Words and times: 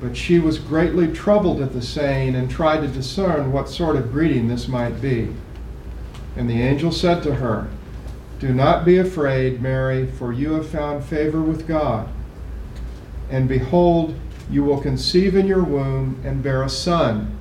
But 0.00 0.16
she 0.16 0.38
was 0.38 0.58
greatly 0.58 1.12
troubled 1.12 1.60
at 1.60 1.72
the 1.72 1.82
saying 1.82 2.34
and 2.34 2.50
tried 2.50 2.80
to 2.80 2.88
discern 2.88 3.52
what 3.52 3.68
sort 3.68 3.96
of 3.96 4.12
greeting 4.12 4.48
this 4.48 4.66
might 4.66 5.00
be. 5.00 5.34
And 6.36 6.48
the 6.48 6.62
angel 6.62 6.90
said 6.90 7.22
to 7.24 7.34
her, 7.34 7.68
Do 8.38 8.54
not 8.54 8.84
be 8.84 8.96
afraid, 8.96 9.60
Mary, 9.60 10.06
for 10.06 10.32
you 10.32 10.52
have 10.52 10.68
found 10.68 11.04
favor 11.04 11.42
with 11.42 11.68
God. 11.68 12.08
And 13.28 13.48
behold, 13.48 14.14
you 14.50 14.64
will 14.64 14.80
conceive 14.80 15.36
in 15.36 15.46
your 15.46 15.62
womb 15.62 16.20
and 16.24 16.42
bear 16.42 16.62
a 16.62 16.68
son, 16.68 17.36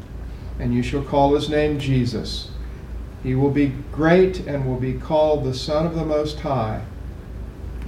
and 0.59 0.73
you 0.73 0.83
shall 0.83 1.01
call 1.01 1.33
his 1.33 1.49
name 1.49 1.79
Jesus. 1.79 2.51
He 3.23 3.35
will 3.35 3.51
be 3.51 3.73
great 3.91 4.41
and 4.47 4.65
will 4.65 4.79
be 4.79 4.93
called 4.93 5.43
the 5.43 5.53
Son 5.53 5.85
of 5.85 5.95
the 5.95 6.05
Most 6.05 6.39
High. 6.41 6.83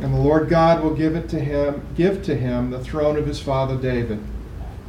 And 0.01 0.13
the 0.13 0.19
Lord 0.19 0.49
God 0.49 0.83
will 0.83 0.95
give 0.95 1.15
it 1.15 1.29
to 1.29 1.39
him, 1.39 1.83
give 1.95 2.23
to 2.23 2.35
him 2.35 2.71
the 2.71 2.83
throne 2.83 3.17
of 3.17 3.27
his 3.27 3.39
father 3.39 3.77
David, 3.77 4.19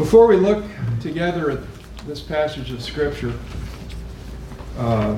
Before 0.00 0.26
we 0.26 0.36
look 0.36 0.64
together 1.02 1.50
at 1.50 1.58
this 2.06 2.20
passage 2.20 2.70
of 2.70 2.82
Scripture, 2.82 3.34
uh, 4.78 5.14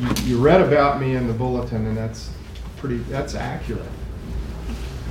you, 0.00 0.08
you, 0.24 0.38
read 0.38 0.60
about 0.60 1.00
me 1.00 1.14
in 1.14 1.28
the 1.28 1.32
bulletin, 1.32 1.86
and 1.86 1.96
that's 1.96 2.30
pretty, 2.78 2.96
that's 3.04 3.36
accurate, 3.36 3.86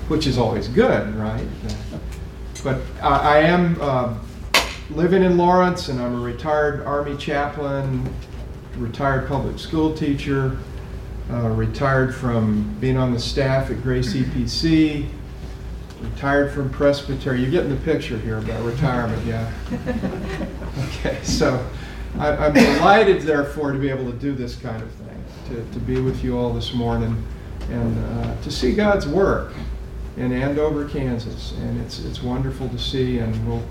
which 0.10 0.28
is 0.28 0.38
always 0.38 0.68
good, 0.68 1.16
right? 1.16 1.48
But 2.66 2.82
I, 3.02 3.38
I 3.38 3.38
am. 3.38 3.78
Uh, 3.80 4.18
living 4.90 5.24
in 5.24 5.38
Lawrence, 5.38 5.88
and 5.88 6.00
I'm 6.02 6.16
a 6.16 6.20
retired 6.20 6.86
Army 6.86 7.16
chaplain, 7.16 8.14
retired 8.76 9.28
public 9.28 9.58
school 9.58 9.96
teacher, 9.96 10.58
uh, 11.32 11.48
retired 11.48 12.14
from 12.14 12.76
being 12.82 12.98
on 12.98 13.14
the 13.14 13.20
staff 13.20 13.72
at 13.72 13.82
Grace 13.82 14.14
EPC, 14.14 15.08
retired 16.02 16.52
from 16.54 16.70
Presbytery. 16.70 17.42
You're 17.42 17.52
getting 17.52 17.70
the 17.70 17.82
picture 17.84 18.18
here 18.18 18.38
about 18.38 18.64
retirement, 18.64 19.26
yeah? 19.26 19.52
Okay, 20.78 21.18
so 21.24 21.66
I, 22.20 22.48
am 22.48 22.54
delighted, 22.54 23.22
therefore, 23.22 23.72
to 23.72 23.80
be 23.80 23.90
able 23.90 24.12
to 24.12 24.18
do 24.18 24.34
this 24.34 24.56
kind 24.58 24.82
of 24.84 24.92
thing, 24.92 25.24
to, 25.48 25.74
to 25.74 25.80
be 25.80 26.02
with 26.02 26.22
you 26.22 26.38
all 26.38 26.52
this 26.52 26.74
morning 26.74 27.24
and 27.70 28.26
uh, 28.26 28.42
to 28.42 28.52
see 28.52 28.74
God's 28.74 29.08
work 29.08 29.54
in 30.18 30.32
Andover, 30.32 30.86
Kansas. 30.86 31.54
And 31.54 31.80
it's, 31.82 32.00
it's 32.00 32.22
wonderful 32.22 32.70
to 32.70 32.78
see, 32.78 33.20
and 33.20 33.48
we'll 33.48 33.64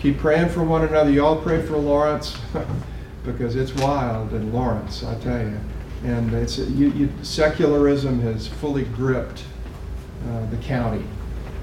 keep 0.00 0.18
praying 0.18 0.48
for 0.48 0.64
one 0.64 0.82
another. 0.82 1.10
You 1.10 1.24
all 1.24 1.40
pray 1.40 1.62
for 1.62 1.76
Lawrence 1.76 2.36
because 3.24 3.56
it's 3.56 3.74
wild 3.74 4.32
in 4.32 4.52
Lawrence, 4.52 5.04
I 5.04 5.18
tell 5.20 5.40
you. 5.40 5.58
And 6.04 6.32
it's 6.32 6.58
you, 6.58 6.90
you, 6.92 7.10
secularism 7.22 8.20
has 8.20 8.48
fully 8.48 8.84
gripped 8.84 9.44
uh, 10.28 10.46
the 10.46 10.56
county, 10.58 11.04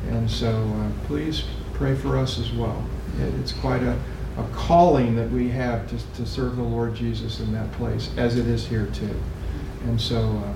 and 0.10 0.30
so 0.30 0.50
uh, 0.50 1.08
please 1.08 1.44
pray 1.74 1.96
for 1.96 2.18
us 2.18 2.40
as 2.40 2.52
well. 2.52 2.84
It, 3.20 3.34
it's 3.36 3.52
quite 3.52 3.84
a, 3.84 3.98
a 4.38 4.44
calling 4.54 5.16
that 5.16 5.30
we 5.30 5.50
have 5.50 5.88
to, 5.90 5.98
to 6.16 6.26
serve 6.26 6.56
the 6.56 6.64
Lord 6.64 6.96
Jesus 6.96 7.40
in 7.40 7.54
that 7.54 7.72
place, 7.74 8.10
as 8.18 8.38
it 8.38 8.48
is 8.48 8.66
here 8.68 8.88
too. 8.88 9.16
And 9.86 10.00
so 10.00 10.18
uh, 10.18 10.54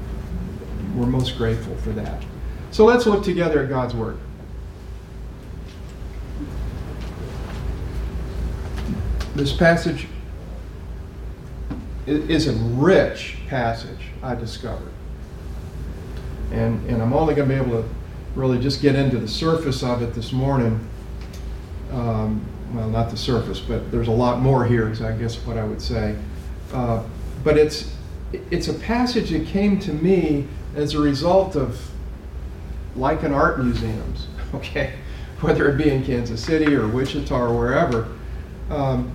we're 0.95 1.06
most 1.06 1.38
grateful 1.38 1.75
for 1.78 1.91
that. 1.91 2.23
So 2.72 2.85
let's 2.85 3.06
look 3.06 3.23
together 3.23 3.63
at 3.63 3.69
God's 3.69 3.94
Word. 3.94 4.17
This 9.35 9.53
passage 9.53 10.07
is 12.06 12.47
a 12.47 12.53
rich 12.53 13.38
passage, 13.47 14.07
I 14.22 14.35
discovered. 14.35 14.91
And, 16.51 16.85
and 16.89 17.01
I'm 17.01 17.13
only 17.13 17.33
going 17.33 17.47
to 17.47 17.56
be 17.56 17.62
able 17.62 17.83
to 17.83 17.89
really 18.36 18.59
just 18.59 18.81
get 18.81 18.96
into 18.96 19.18
the 19.18 19.28
surface 19.28 19.84
of 19.84 20.02
it 20.02 20.14
this 20.14 20.31
morning. 20.31 20.80
Um, 21.92 22.46
well, 22.74 22.90
not 22.90 23.09
the 23.09 23.18
surface, 23.18 23.59
but 23.59 23.92
there's 23.92 24.08
a 24.08 24.12
lot 24.14 24.40
more 24.40 24.66
here, 24.66 24.90
is 24.90 25.02
I 25.02 25.16
guess 25.18 25.36
what 25.46 25.58
I 25.58 25.64
would 25.64 25.81
say. 25.81 26.16
Uh, 26.74 27.03
but 27.44 27.58
it's, 27.58 27.94
it's 28.50 28.69
a 28.69 28.74
passage 28.74 29.31
that 29.31 29.46
came 29.46 29.80
to 29.80 29.94
me 29.94 30.47
as 30.75 30.94
a 30.94 31.00
result 31.00 31.56
of 31.56 31.80
like 32.96 33.24
in 33.24 33.34
art 33.34 33.59
museums, 33.59 34.28
okay? 34.56 34.94
Whether 35.42 35.69
it 35.69 35.78
be 35.78 35.90
in 35.90 36.03
Kansas 36.03 36.44
City 36.44 36.75
or 36.75 36.88
Wichita 36.88 37.36
or 37.36 37.58
wherever. 37.58 38.08
Um, 38.69 39.12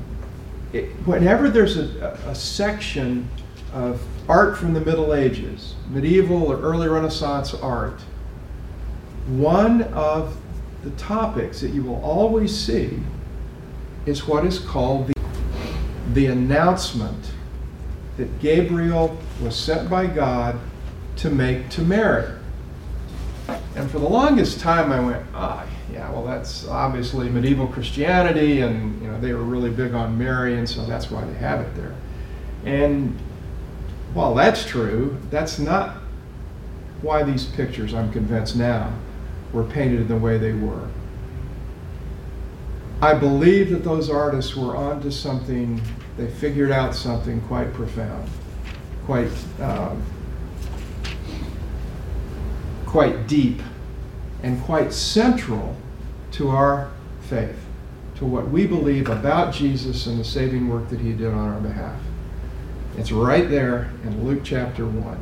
it, 0.73 0.91
whenever 1.07 1.49
there's 1.49 1.79
a, 1.79 2.19
a, 2.27 2.35
section 2.35 3.29
of 3.73 4.03
art 4.29 4.59
from 4.59 4.75
the 4.75 4.81
Middle 4.81 5.15
Ages, 5.15 5.75
medieval 5.89 6.49
or 6.53 6.61
early 6.61 6.89
Renaissance 6.89 7.55
art, 7.55 8.01
one 9.27 9.83
of 9.83 10.37
the 10.85 10.91
topics 10.93 11.61
that 11.61 11.71
you 11.71 11.83
will 11.83 12.03
always 12.03 12.57
see 12.57 12.99
is 14.07 14.27
what 14.27 14.47
is 14.47 14.59
called 14.59 15.09
the, 15.09 15.15
the 16.13 16.27
announcement 16.27 17.33
that 18.17 18.39
Gabriel 18.39 19.17
was 19.43 19.57
sent 19.57 19.91
by 19.91 20.07
God 20.07 20.59
to 21.17 21.31
make 21.31 21.69
to 21.71 21.83
Mary. 21.83 22.33
And 23.75 23.91
for 23.91 23.99
the 23.99 24.09
longest 24.09 24.61
time, 24.61 24.93
I 24.93 25.01
went, 25.01 25.27
ah, 25.35 25.67
yeah, 25.93 26.11
well, 26.11 26.25
that's 26.25 26.67
obviously 26.67 27.29
medieval 27.29 27.67
Christianity, 27.67 28.61
and 28.61 29.01
you 29.01 29.09
know 29.09 29.21
they 29.21 29.33
were 29.33 29.43
really 29.43 29.71
big 29.71 29.95
on 29.95 30.19
Mary, 30.19 30.57
and 30.57 30.69
so 30.69 30.85
that's 30.85 31.11
why 31.11 31.25
they 31.25 31.35
have 31.35 31.61
it 31.61 31.75
there. 31.77 31.95
And 32.65 33.17
while 34.15 34.35
that's 34.35 34.65
true, 34.65 35.17
that's 35.31 35.59
not 35.59 35.99
why 37.03 37.23
these 37.23 37.45
pictures, 37.45 37.95
I'm 37.95 38.13
convinced 38.13 38.57
now, 38.57 38.93
were 39.53 39.65
painted 39.65 40.01
in 40.01 40.09
the 40.09 40.17
way 40.17 40.39
they 40.39 40.53
were. 40.53 40.89
I 43.01 43.15
believe 43.15 43.71
that 43.71 43.85
those 43.85 44.09
artists 44.09 44.57
were 44.57 44.75
onto 44.75 45.11
something, 45.11 45.81
they 46.17 46.29
figured 46.29 46.71
out 46.71 46.95
something 46.95 47.41
quite 47.43 47.73
profound, 47.75 48.29
quite, 49.05 49.31
um, 49.61 50.03
quite 52.87 53.27
deep 53.27 53.61
and 54.43 54.63
quite 54.63 54.93
central 54.93 55.77
to 56.33 56.49
our 56.49 56.91
faith, 57.29 57.59
to 58.17 58.25
what 58.25 58.49
we 58.49 58.67
believe 58.67 59.11
about 59.11 59.53
Jesus 59.53 60.07
and 60.07 60.19
the 60.19 60.25
saving 60.25 60.69
work 60.69 60.89
that 60.89 61.01
he 61.01 61.13
did 61.13 61.33
on 61.33 61.49
our 61.53 61.61
behalf. 61.61 62.01
It's 62.97 63.13
right 63.13 63.49
there 63.49 63.91
in 64.05 64.27
Luke 64.27 64.41
chapter 64.43 64.87
1. 64.87 65.21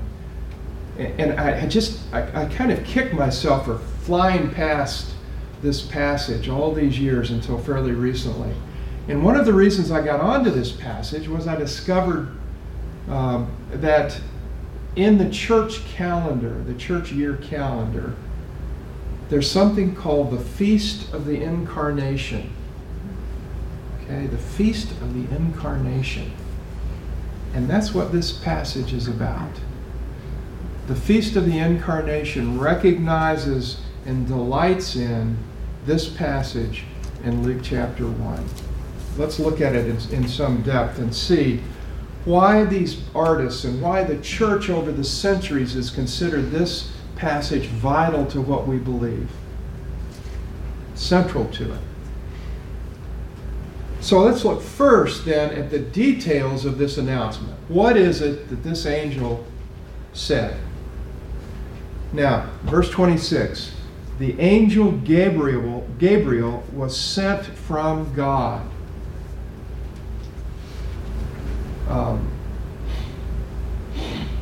And 1.19 1.41
I 1.41 1.67
just, 1.67 2.00
I, 2.12 2.43
I 2.43 2.44
kind 2.47 2.71
of 2.71 2.85
kicked 2.85 3.15
myself 3.15 3.65
for 3.65 3.81
flying 4.04 4.50
past 4.50 5.14
this 5.62 5.80
passage 5.80 6.48
all 6.48 6.72
these 6.72 6.98
years 6.98 7.30
until 7.30 7.58
fairly 7.58 7.92
recently. 7.92 8.54
And 9.08 9.24
one 9.24 9.36
of 9.36 9.46
the 9.46 9.52
reasons 9.52 9.90
I 9.90 10.04
got 10.04 10.20
onto 10.20 10.50
this 10.50 10.72
passage 10.72 11.26
was 11.26 11.46
I 11.46 11.56
discovered 11.56 12.28
um, 13.08 13.50
that 13.70 14.20
in 14.94 15.18
the 15.18 15.28
church 15.30 15.84
calendar, 15.86 16.62
the 16.64 16.74
church 16.74 17.12
year 17.12 17.36
calendar, 17.38 18.14
there's 19.30 19.50
something 19.50 19.94
called 19.94 20.30
the 20.30 20.38
Feast 20.38 21.12
of 21.12 21.24
the 21.24 21.42
Incarnation. 21.42 22.52
Okay, 24.02 24.26
the 24.26 24.38
Feast 24.38 24.90
of 24.90 25.14
the 25.14 25.34
Incarnation. 25.34 26.30
And 27.54 27.68
that's 27.68 27.94
what 27.94 28.12
this 28.12 28.32
passage 28.32 28.92
is 28.92 29.08
about. 29.08 29.50
The 30.88 30.94
Feast 30.94 31.36
of 31.36 31.46
the 31.46 31.58
Incarnation 31.58 32.60
recognizes 32.60 33.80
and 34.06 34.26
delights 34.26 34.96
in 34.96 35.36
this 35.86 36.08
passage 36.08 36.84
in 37.24 37.42
Luke 37.42 37.60
chapter 37.62 38.06
1. 38.06 38.44
Let's 39.16 39.38
look 39.38 39.60
at 39.60 39.74
it 39.74 39.86
in, 39.86 40.14
in 40.14 40.28
some 40.28 40.62
depth 40.62 40.98
and 40.98 41.14
see 41.14 41.62
why 42.24 42.64
these 42.64 43.02
artists 43.14 43.64
and 43.64 43.80
why 43.82 44.02
the 44.02 44.18
church 44.18 44.70
over 44.70 44.90
the 44.90 45.04
centuries 45.04 45.74
has 45.74 45.90
considered 45.90 46.50
this 46.50 46.90
passage 47.16 47.66
vital 47.66 48.26
to 48.26 48.40
what 48.40 48.66
we 48.66 48.78
believe, 48.78 49.30
central 50.94 51.46
to 51.46 51.74
it. 51.74 51.80
So 54.00 54.20
let's 54.20 54.44
look 54.44 54.60
first 54.60 55.24
then 55.24 55.50
at 55.50 55.70
the 55.70 55.78
details 55.78 56.64
of 56.66 56.76
this 56.76 56.98
announcement. 56.98 57.58
What 57.68 57.96
is 57.96 58.20
it 58.20 58.48
that 58.50 58.62
this 58.62 58.84
angel 58.84 59.44
said? 60.12 60.58
Now, 62.12 62.50
verse 62.64 62.90
26 62.90 63.72
the 64.19 64.38
angel 64.40 64.93
Gabriel, 64.93 65.88
Gabriel 65.99 66.62
was 66.72 66.99
sent 66.99 67.44
from 67.44 68.14
God. 68.14 68.64
Um, 71.88 72.31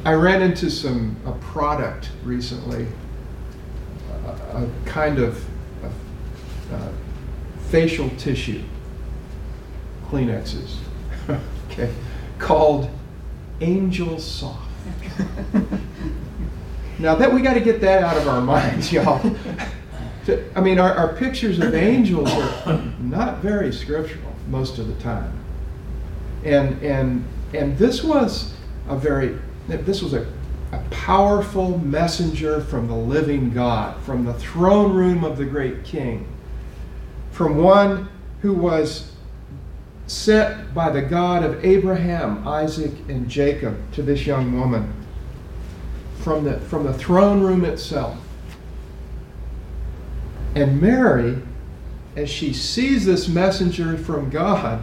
I 0.04 0.12
ran 0.14 0.42
into 0.42 0.70
some 0.70 1.16
a 1.24 1.32
product 1.32 2.10
recently, 2.24 2.86
a, 4.26 4.30
a 4.58 4.68
kind 4.84 5.18
of 5.18 5.42
a, 5.82 6.74
uh, 6.74 6.92
facial 7.70 8.10
tissue, 8.10 8.62
Kleenexes, 10.06 10.76
okay, 11.70 11.92
called 12.38 12.90
Angel 13.60 14.18
Soft. 14.18 14.68
now 17.02 17.16
that 17.16 17.32
we 17.32 17.42
got 17.42 17.54
to 17.54 17.60
get 17.60 17.80
that 17.80 18.04
out 18.04 18.16
of 18.16 18.28
our 18.28 18.40
minds, 18.40 18.92
y'all. 18.92 19.20
I 20.54 20.60
mean, 20.60 20.78
our, 20.78 20.94
our 20.94 21.14
pictures 21.16 21.58
of 21.58 21.74
angels 21.74 22.30
are 22.32 22.80
not 23.00 23.38
very 23.38 23.72
scriptural 23.72 24.32
most 24.48 24.78
of 24.78 24.86
the 24.86 24.94
time, 25.02 25.36
and 26.44 26.80
and 26.80 27.24
and 27.52 27.76
this 27.76 28.04
was 28.04 28.54
a 28.88 28.96
very 28.96 29.36
this 29.66 30.00
was 30.00 30.14
a, 30.14 30.24
a 30.70 30.78
powerful 30.90 31.78
messenger 31.78 32.60
from 32.60 32.86
the 32.86 32.94
living 32.94 33.52
God, 33.52 34.00
from 34.02 34.24
the 34.24 34.34
throne 34.34 34.94
room 34.94 35.24
of 35.24 35.36
the 35.36 35.44
great 35.44 35.82
king, 35.82 36.28
from 37.32 37.56
one 37.56 38.08
who 38.42 38.54
was 38.54 39.10
sent 40.06 40.72
by 40.72 40.88
the 40.90 41.02
God 41.02 41.42
of 41.42 41.64
Abraham, 41.64 42.46
Isaac, 42.46 42.92
and 43.08 43.28
Jacob 43.28 43.76
to 43.92 44.02
this 44.02 44.24
young 44.24 44.56
woman 44.56 45.01
from 46.22 46.44
the, 46.44 46.60
from 46.60 46.84
the 46.84 46.92
throne 46.92 47.40
room 47.40 47.64
itself. 47.64 48.16
And 50.54 50.80
Mary, 50.80 51.38
as 52.16 52.28
she 52.28 52.52
sees 52.52 53.04
this 53.04 53.28
messenger 53.28 53.96
from 53.96 54.30
God, 54.30 54.82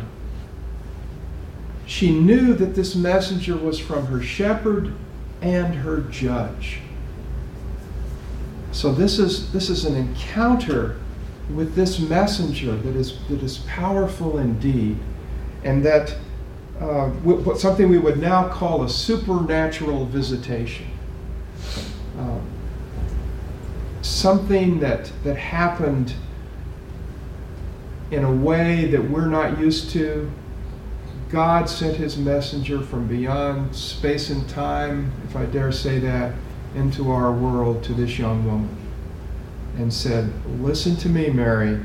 she 1.86 2.12
knew 2.12 2.54
that 2.54 2.76
this 2.76 2.96
messenger 2.96 3.56
was 3.56 3.80
from 3.80 4.08
her 4.08 4.22
shepherd 4.22 4.94
and 5.42 5.74
her 5.74 6.02
judge. 6.02 6.82
So 8.72 8.94
this 8.94 9.18
is, 9.18 9.52
this 9.52 9.70
is 9.70 9.86
an 9.86 9.96
encounter 9.96 10.98
with 11.54 11.74
this 11.74 12.00
messenger 12.00 12.76
that 12.76 12.96
is, 12.96 13.18
that 13.28 13.42
is 13.42 13.60
powerful 13.60 14.38
indeed, 14.38 14.98
and 15.64 15.84
that 15.84 16.16
uh, 16.80 17.12
something 17.56 17.90
we 17.90 17.98
would 17.98 18.20
now 18.20 18.48
call 18.50 18.84
a 18.84 18.90
supernatural 18.90 20.06
visitation. 20.06 20.89
Um, 22.20 22.42
something 24.02 24.80
that, 24.82 25.12
that 25.24 25.38
happened 25.38 26.14
in 28.12 28.24
a 28.24 28.32
way 28.32 28.86
that 28.86 29.10
we're 29.10 29.28
not 29.28 29.60
used 29.60 29.92
to, 29.92 30.30
God 31.30 31.70
sent 31.70 31.96
his 31.96 32.18
messenger 32.18 32.82
from 32.82 33.08
beyond 33.08 33.76
space 33.76 34.30
and 34.30 34.48
time, 34.50 35.12
if 35.26 35.36
I 35.36 35.46
dare 35.46 35.72
say 35.72 36.00
that, 36.00 36.34
into 36.76 37.12
our 37.12 37.32
world 37.32 37.84
to 37.84 37.94
this 37.94 38.18
young 38.18 38.46
woman 38.46 38.76
and 39.78 39.94
said, 39.94 40.32
Listen 40.60 40.96
to 40.98 41.10
me, 41.10 41.30
Mary. 41.30 41.80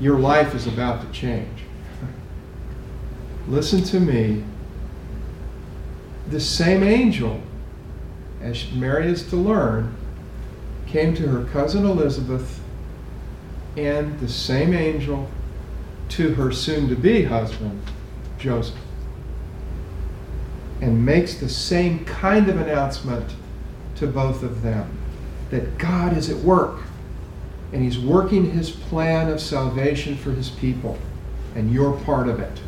Your 0.00 0.18
life 0.18 0.54
is 0.54 0.66
about 0.66 1.02
to 1.02 1.12
change. 1.12 1.64
Listen 3.48 3.82
to 3.84 4.00
me. 4.00 4.44
The 6.30 6.40
same 6.40 6.82
angel, 6.82 7.40
as 8.40 8.70
Mary 8.72 9.06
is 9.06 9.28
to 9.28 9.36
learn, 9.36 9.94
came 10.86 11.14
to 11.14 11.28
her 11.28 11.44
cousin 11.52 11.84
Elizabeth, 11.84 12.60
and 13.76 14.18
the 14.18 14.28
same 14.28 14.74
angel 14.74 15.28
to 16.08 16.34
her 16.34 16.50
soon 16.50 16.88
to 16.88 16.96
be 16.96 17.24
husband, 17.24 17.80
Joseph, 18.38 18.74
and 20.80 21.04
makes 21.04 21.34
the 21.34 21.48
same 21.48 22.04
kind 22.04 22.48
of 22.48 22.58
announcement 22.58 23.34
to 23.96 24.06
both 24.06 24.42
of 24.42 24.62
them 24.62 24.98
that 25.50 25.78
God 25.78 26.16
is 26.16 26.30
at 26.30 26.36
work 26.38 26.80
and 27.72 27.82
He's 27.82 27.98
working 27.98 28.50
His 28.50 28.70
plan 28.70 29.28
of 29.28 29.40
salvation 29.40 30.16
for 30.16 30.32
His 30.32 30.48
people, 30.48 30.98
and 31.54 31.72
you're 31.72 31.96
part 32.00 32.28
of 32.28 32.40
it. 32.40 32.60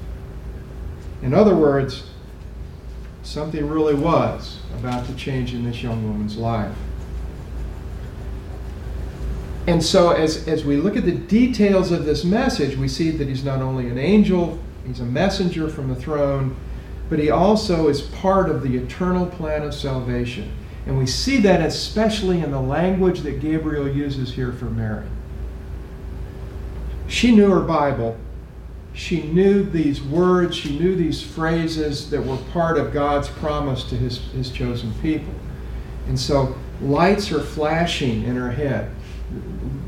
In 1.22 1.34
other 1.34 1.56
words, 1.56 2.04
something 3.32 3.66
really 3.66 3.94
was 3.94 4.58
about 4.78 5.06
to 5.06 5.14
change 5.14 5.54
in 5.54 5.64
this 5.64 5.82
young 5.82 6.04
woman's 6.06 6.36
life. 6.36 6.76
And 9.66 9.82
so, 9.82 10.10
as, 10.10 10.46
as 10.48 10.64
we 10.64 10.76
look 10.76 10.96
at 10.96 11.04
the 11.04 11.12
details 11.12 11.92
of 11.92 12.04
this 12.04 12.24
message, 12.24 12.76
we 12.76 12.88
see 12.88 13.10
that 13.12 13.28
he's 13.28 13.44
not 13.44 13.60
only 13.60 13.88
an 13.88 13.96
angel, 13.96 14.58
he's 14.86 15.00
a 15.00 15.04
messenger 15.04 15.68
from 15.68 15.88
the 15.88 15.94
throne, 15.94 16.56
but 17.08 17.18
he 17.18 17.30
also 17.30 17.88
is 17.88 18.02
part 18.02 18.50
of 18.50 18.62
the 18.62 18.76
eternal 18.76 19.26
plan 19.26 19.62
of 19.62 19.72
salvation. 19.72 20.52
And 20.84 20.98
we 20.98 21.06
see 21.06 21.38
that 21.38 21.60
especially 21.60 22.40
in 22.40 22.50
the 22.50 22.60
language 22.60 23.20
that 23.20 23.40
Gabriel 23.40 23.88
uses 23.88 24.34
here 24.34 24.52
for 24.52 24.64
Mary. 24.64 25.06
She 27.06 27.30
knew 27.30 27.50
her 27.50 27.60
Bible. 27.60 28.16
She 28.94 29.22
knew 29.22 29.62
these 29.62 30.02
words, 30.02 30.56
she 30.56 30.78
knew 30.78 30.94
these 30.94 31.22
phrases 31.22 32.10
that 32.10 32.24
were 32.24 32.36
part 32.52 32.76
of 32.76 32.92
God's 32.92 33.28
promise 33.28 33.84
to 33.84 33.96
his, 33.96 34.18
his 34.32 34.50
chosen 34.50 34.92
people. 35.00 35.34
And 36.08 36.18
so 36.18 36.54
lights 36.80 37.32
are 37.32 37.40
flashing 37.40 38.24
in 38.24 38.36
her 38.36 38.50
head 38.50 38.94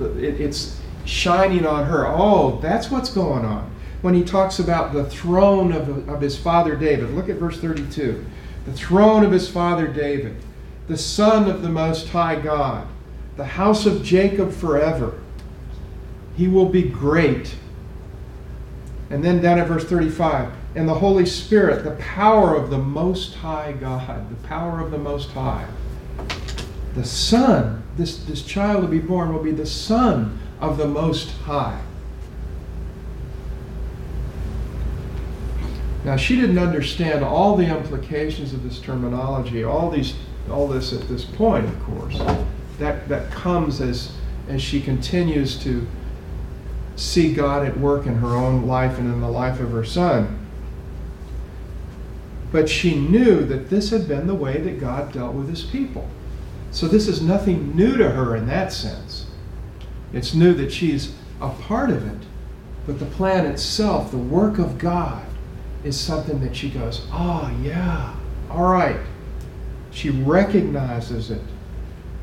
it, 0.00 0.40
it's 0.40 0.80
shining 1.04 1.66
on 1.66 1.86
her. 1.86 2.06
Oh, 2.06 2.58
that's 2.60 2.90
what's 2.90 3.10
going 3.10 3.44
on. 3.44 3.70
When 4.02 4.14
he 4.14 4.22
talks 4.22 4.58
about 4.58 4.92
the 4.92 5.08
throne 5.08 5.72
of, 5.72 6.08
of 6.08 6.20
his 6.20 6.36
father 6.36 6.76
David, 6.76 7.10
look 7.10 7.28
at 7.28 7.36
verse 7.36 7.60
32. 7.60 8.24
The 8.66 8.72
throne 8.72 9.24
of 9.24 9.32
his 9.32 9.48
father 9.48 9.86
David, 9.86 10.36
the 10.88 10.96
son 10.96 11.50
of 11.50 11.62
the 11.62 11.68
Most 11.68 12.08
High 12.08 12.36
God, 12.36 12.86
the 13.36 13.44
house 13.44 13.86
of 13.86 14.02
Jacob 14.02 14.52
forever. 14.52 15.20
He 16.36 16.48
will 16.48 16.68
be 16.68 16.82
great. 16.82 17.54
And 19.14 19.22
then 19.22 19.40
down 19.40 19.58
at 19.60 19.68
verse 19.68 19.84
35, 19.84 20.52
and 20.74 20.88
the 20.88 20.94
Holy 20.94 21.24
Spirit, 21.24 21.84
the 21.84 21.92
power 21.92 22.54
of 22.54 22.68
the 22.68 22.78
Most 22.78 23.34
High 23.34 23.72
God, 23.72 24.28
the 24.28 24.48
power 24.48 24.80
of 24.80 24.90
the 24.90 24.98
Most 24.98 25.30
High. 25.30 25.66
The 26.94 27.04
Son 27.04 27.84
this, 27.96 28.18
this 28.24 28.42
child 28.42 28.82
to 28.82 28.88
be 28.88 28.98
born 28.98 29.32
will 29.32 29.42
be 29.42 29.52
the 29.52 29.66
Son 29.66 30.38
of 30.60 30.78
the 30.78 30.86
Most 30.86 31.30
High. 31.30 31.80
Now, 36.04 36.16
she 36.16 36.36
didn't 36.36 36.58
understand 36.58 37.24
all 37.24 37.56
the 37.56 37.64
implications 37.64 38.52
of 38.52 38.62
this 38.62 38.78
terminology, 38.78 39.64
all, 39.64 39.90
these, 39.90 40.14
all 40.50 40.68
this 40.68 40.92
at 40.92 41.08
this 41.08 41.24
point, 41.24 41.64
of 41.64 41.82
course. 41.84 42.18
That, 42.78 43.08
that 43.08 43.30
comes 43.30 43.80
as, 43.80 44.12
as 44.48 44.60
she 44.60 44.82
continues 44.82 45.56
to 45.62 45.86
see 46.96 47.32
God 47.32 47.66
at 47.66 47.78
work 47.78 48.06
in 48.06 48.16
her 48.16 48.28
own 48.28 48.66
life 48.66 48.98
and 48.98 49.12
in 49.12 49.20
the 49.20 49.28
life 49.28 49.60
of 49.60 49.70
her 49.72 49.84
son. 49.84 50.40
But 52.52 52.68
she 52.68 52.94
knew 52.94 53.44
that 53.46 53.68
this 53.68 53.90
had 53.90 54.06
been 54.06 54.26
the 54.26 54.34
way 54.34 54.60
that 54.60 54.78
God 54.78 55.12
dealt 55.12 55.34
with 55.34 55.48
his 55.48 55.62
people. 55.62 56.08
So 56.70 56.86
this 56.86 57.08
is 57.08 57.20
nothing 57.20 57.74
new 57.76 57.96
to 57.96 58.10
her 58.10 58.36
in 58.36 58.46
that 58.46 58.72
sense. 58.72 59.26
It's 60.12 60.34
new 60.34 60.54
that 60.54 60.72
she's 60.72 61.14
a 61.40 61.50
part 61.50 61.90
of 61.90 62.06
it. 62.06 62.26
But 62.86 62.98
the 62.98 63.06
plan 63.06 63.46
itself, 63.46 64.10
the 64.10 64.18
work 64.18 64.58
of 64.58 64.78
God, 64.78 65.24
is 65.82 65.98
something 65.98 66.40
that 66.40 66.54
she 66.54 66.70
goes, 66.70 67.06
oh, 67.12 67.52
yeah, 67.62 68.14
all 68.50 68.70
right. 68.72 69.00
She 69.90 70.10
recognizes 70.10 71.30
it. 71.30 71.42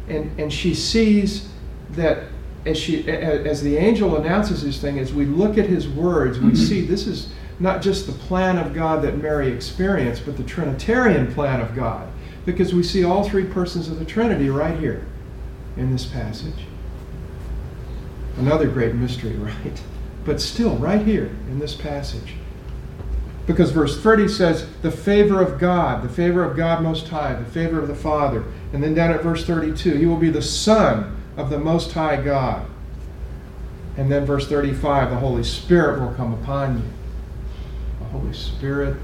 And, 0.08 0.40
and 0.40 0.52
she 0.52 0.74
sees 0.74 1.50
that 1.92 2.31
as, 2.66 2.78
she, 2.78 3.08
as 3.10 3.64
the 3.64 3.78
angel 3.78 4.18
announces 4.18 4.64
this 4.64 4.80
thing, 4.80 5.00
as 5.00 5.14
we 5.14 5.26
look 5.26 5.58
at 5.58 5.66
his 5.66 5.88
words, 5.88 6.40
we 6.40 6.52
mm-hmm. 6.52 6.56
see 6.56 6.82
this 6.82 7.08
is 7.08 7.32
not 7.60 7.82
just 7.82 8.06
the 8.06 8.14
plan 8.14 8.58
of 8.58 8.74
God 8.74 9.02
that 9.04 9.18
Mary 9.18 9.52
experienced, 9.52 10.26
but 10.26 10.38
the 10.38 10.44
Trinitarian 10.44 11.34
plan 11.34 11.62
of 11.62 11.76
God. 11.76 12.08
Because 12.46 12.74
we 12.74 12.84
see 12.84 13.04
all 13.04 13.28
three 13.28 13.46
persons 13.46 13.88
of 13.88 14.00
the 14.00 14.06
Trinity 14.06 14.50
right 14.50 14.78
here 14.80 15.06
in 15.78 15.92
this 15.92 16.06
passage. 16.06 16.66
Another 18.38 18.68
great 18.68 18.96
mystery, 18.96 19.36
right? 19.38 19.82
But 20.26 20.40
still, 20.40 20.76
right 20.78 21.06
here 21.06 21.28
in 21.48 21.60
this 21.60 21.76
passage. 21.76 22.36
Because 23.48 23.72
verse 23.72 24.00
30 24.02 24.28
says, 24.28 24.68
the 24.84 24.92
favor 24.92 25.42
of 25.42 25.60
God, 25.60 26.04
the 26.04 26.10
favor 26.10 26.44
of 26.44 26.56
God 26.56 26.84
Most 26.84 27.08
High, 27.08 27.34
the 27.34 27.46
favor 27.46 27.80
of 27.80 27.88
the 27.88 27.96
Father. 27.96 28.44
And 28.72 28.84
then 28.84 28.94
down 28.94 29.12
at 29.12 29.24
verse 29.24 29.46
32, 29.46 29.98
you 29.98 30.08
will 30.08 30.18
be 30.18 30.30
the 30.30 30.44
Son 30.44 31.21
of 31.38 31.50
the 31.50 31.58
Most 31.58 31.92
High 31.94 32.22
God. 32.22 32.66
And 33.98 34.12
then 34.12 34.26
verse 34.26 34.48
35, 34.48 35.10
the 35.10 35.18
Holy 35.18 35.44
Spirit 35.44 36.00
will 36.00 36.14
come 36.16 36.34
upon 36.34 36.78
you. 36.78 36.84
The 38.00 38.06
Holy 38.06 38.34
Spirit, 38.34 38.98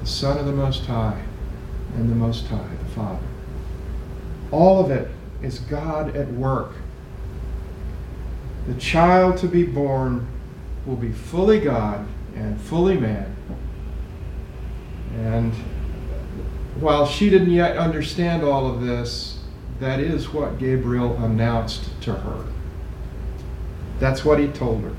the 0.00 0.06
Son 0.06 0.38
of 0.38 0.46
the 0.46 0.52
Most 0.52 0.84
High, 0.86 1.22
and 1.96 2.10
the 2.10 2.14
Most 2.14 2.46
High, 2.46 2.68
the 2.78 2.90
Father. 2.90 3.26
All 4.50 4.84
of 4.84 4.90
it 4.90 5.08
is 5.42 5.60
God 5.60 6.16
at 6.16 6.28
work. 6.32 6.72
The 8.66 8.74
child 8.74 9.36
to 9.38 9.46
be 9.46 9.64
born 9.64 10.26
will 10.86 10.96
be 10.96 11.12
fully 11.12 11.60
God 11.60 12.06
and 12.34 12.60
fully 12.60 12.96
man. 12.96 13.34
And 15.16 15.52
while 16.80 17.06
she 17.06 17.30
didn't 17.30 17.50
yet 17.50 17.76
understand 17.76 18.42
all 18.42 18.66
of 18.66 18.80
this, 18.80 19.38
that 19.84 20.00
is 20.00 20.32
what 20.32 20.58
Gabriel 20.58 21.22
announced 21.22 22.00
to 22.00 22.14
her. 22.14 22.46
That's 23.98 24.24
what 24.24 24.38
he 24.38 24.48
told 24.48 24.82
her. 24.82 24.94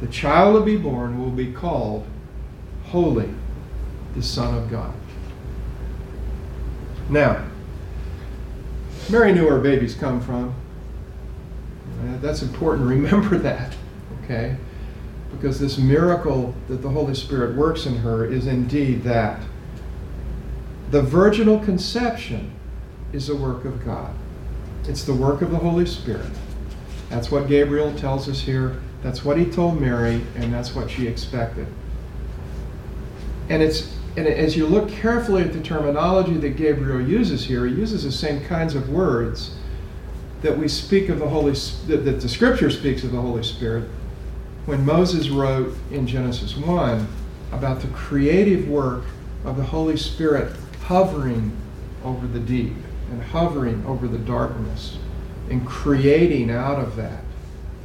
The 0.00 0.08
child 0.08 0.56
to 0.56 0.64
be 0.64 0.76
born 0.76 1.20
will 1.20 1.30
be 1.30 1.52
called 1.52 2.04
Holy, 2.86 3.30
the 4.16 4.22
Son 4.22 4.56
of 4.56 4.68
God. 4.68 4.92
Now, 7.08 7.44
Mary 9.08 9.32
knew 9.32 9.46
where 9.46 9.60
babies 9.60 9.94
come 9.94 10.20
from. 10.20 10.52
Uh, 12.00 12.18
that's 12.18 12.42
important. 12.42 12.88
Remember 12.88 13.38
that, 13.38 13.76
okay? 14.24 14.56
Because 15.30 15.60
this 15.60 15.78
miracle 15.78 16.54
that 16.66 16.82
the 16.82 16.88
Holy 16.88 17.14
Spirit 17.14 17.56
works 17.56 17.86
in 17.86 17.98
her 17.98 18.24
is 18.24 18.48
indeed 18.48 19.04
that. 19.04 19.40
The 20.90 21.02
virginal 21.02 21.60
conception 21.60 22.52
is 23.12 23.28
a 23.28 23.36
work 23.36 23.64
of 23.64 23.84
God, 23.84 24.14
it's 24.84 25.04
the 25.04 25.14
work 25.14 25.42
of 25.42 25.50
the 25.50 25.58
Holy 25.58 25.86
Spirit. 25.86 26.30
That's 27.08 27.30
what 27.30 27.46
Gabriel 27.46 27.94
tells 27.94 28.28
us 28.28 28.40
here. 28.40 28.80
That's 29.02 29.24
what 29.24 29.36
he 29.36 29.44
told 29.44 29.78
Mary, 29.80 30.24
and 30.36 30.52
that's 30.52 30.74
what 30.74 30.90
she 30.90 31.06
expected. 31.06 31.66
And 33.50 33.62
it's 33.62 33.94
and 34.16 34.26
as 34.26 34.56
you 34.56 34.66
look 34.66 34.90
carefully 34.90 35.42
at 35.42 35.52
the 35.52 35.60
terminology 35.62 36.34
that 36.34 36.56
Gabriel 36.56 37.00
uses 37.00 37.46
here, 37.46 37.66
he 37.66 37.74
uses 37.74 38.04
the 38.04 38.12
same 38.12 38.44
kinds 38.44 38.74
of 38.74 38.90
words 38.90 39.56
that 40.42 40.56
we 40.56 40.68
speak 40.68 41.08
of 41.08 41.18
the 41.18 41.28
Holy 41.28 41.52
that, 41.86 42.04
that 42.04 42.20
the 42.20 42.28
Scripture 42.28 42.70
speaks 42.70 43.04
of 43.04 43.12
the 43.12 43.20
Holy 43.20 43.42
Spirit 43.42 43.88
when 44.66 44.84
Moses 44.84 45.28
wrote 45.28 45.74
in 45.90 46.06
Genesis 46.06 46.56
1 46.56 47.06
about 47.52 47.80
the 47.80 47.88
creative 47.88 48.68
work 48.68 49.04
of 49.44 49.56
the 49.56 49.64
Holy 49.64 49.96
Spirit 49.96 50.54
hovering 50.82 51.56
over 52.04 52.26
the 52.26 52.40
deep 52.40 52.74
and 53.12 53.22
hovering 53.22 53.84
over 53.86 54.08
the 54.08 54.18
darkness 54.18 54.96
and 55.50 55.66
creating 55.66 56.50
out 56.50 56.78
of 56.78 56.96
that. 56.96 57.22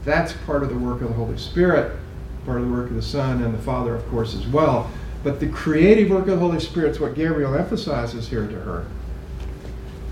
That's 0.06 0.32
part 0.32 0.64
of 0.64 0.70
the 0.70 0.78
work 0.78 1.02
of 1.02 1.10
the 1.10 1.14
Holy 1.14 1.38
Spirit, 1.38 1.98
part 2.46 2.62
of 2.62 2.68
the 2.68 2.72
work 2.72 2.90
of 2.90 2.96
the 2.96 3.02
Son 3.02 3.44
and 3.44 3.54
the 3.54 3.62
Father, 3.62 3.94
of 3.94 4.08
course, 4.08 4.34
as 4.34 4.48
well. 4.48 4.90
But 5.24 5.42
the 5.42 5.50
creative 5.50 6.10
work 6.10 6.22
of 6.22 6.28
the 6.28 6.38
Holy 6.38 6.62
Spirit 6.62 6.92
is 6.92 7.00
what 7.00 7.14
Gabriel 7.14 7.56
emphasizes 7.56 8.30
here 8.30 8.48
to 8.48 8.60
her. 8.62 8.86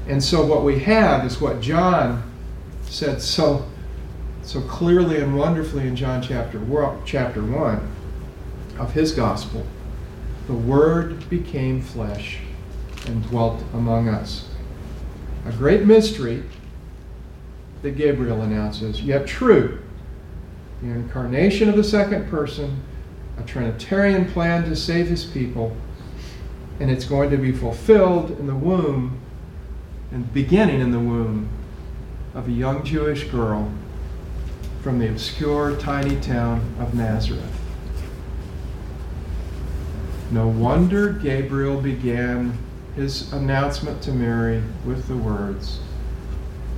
And 0.08 0.22
so 0.22 0.46
what 0.46 0.64
we 0.64 0.80
have 0.80 1.26
is 1.26 1.40
what 1.40 1.62
John 1.62 2.30
said 2.84 3.22
so, 3.22 3.66
so 4.44 4.62
clearly 4.62 5.22
and 5.22 5.38
wonderfully 5.38 5.88
in 5.88 5.96
John 5.96 6.22
chapter, 6.22 6.60
chapter 7.06 7.42
1 7.42 7.96
of 8.80 8.94
his 8.94 9.14
gospel. 9.14 9.66
The 10.48 10.54
Word 10.54 11.30
became 11.30 11.82
flesh 11.82 12.40
and 13.08 13.24
dwelt 13.30 13.64
among 13.74 14.10
us. 14.10 14.50
A 15.46 15.52
great 15.52 15.86
mystery 15.86 16.44
that 17.82 17.92
Gabriel 17.92 18.42
announces, 18.42 19.02
yet 19.02 19.28
true. 19.28 19.80
The 20.82 20.90
incarnation 20.90 21.70
of 21.70 21.76
the 21.76 21.84
second 21.84 22.30
person 22.30 22.82
a 23.38 23.44
Trinitarian 23.44 24.32
plan 24.32 24.64
to 24.66 24.76
save 24.76 25.08
his 25.08 25.26
people, 25.26 25.76
and 26.80 26.90
it's 26.90 27.06
going 27.06 27.30
to 27.32 27.38
be 27.38 27.52
fulfilled 27.52 28.32
in 28.32 28.48
the 28.48 28.56
womb 28.56 29.20
and 30.12 30.34
beginning 30.34 30.82
in 30.82 30.92
the 30.92 31.00
womb 31.00 31.50
of 32.34 32.48
a 32.48 32.52
young 32.52 32.84
Jewish 32.84 33.26
girl 33.26 33.72
from 34.82 35.00
the 35.00 35.10
obscure 35.10 35.76
tiny 35.78 36.20
town 36.22 36.76
of 36.80 36.94
Nazareth. 36.94 37.44
No 40.32 40.48
wonder 40.48 41.14
Gabriel 41.14 41.80
began 41.80 42.58
his 42.96 43.32
announcement 43.34 44.02
to 44.04 44.12
Mary 44.12 44.64
with 44.86 45.08
the 45.08 45.18
words, 45.18 45.80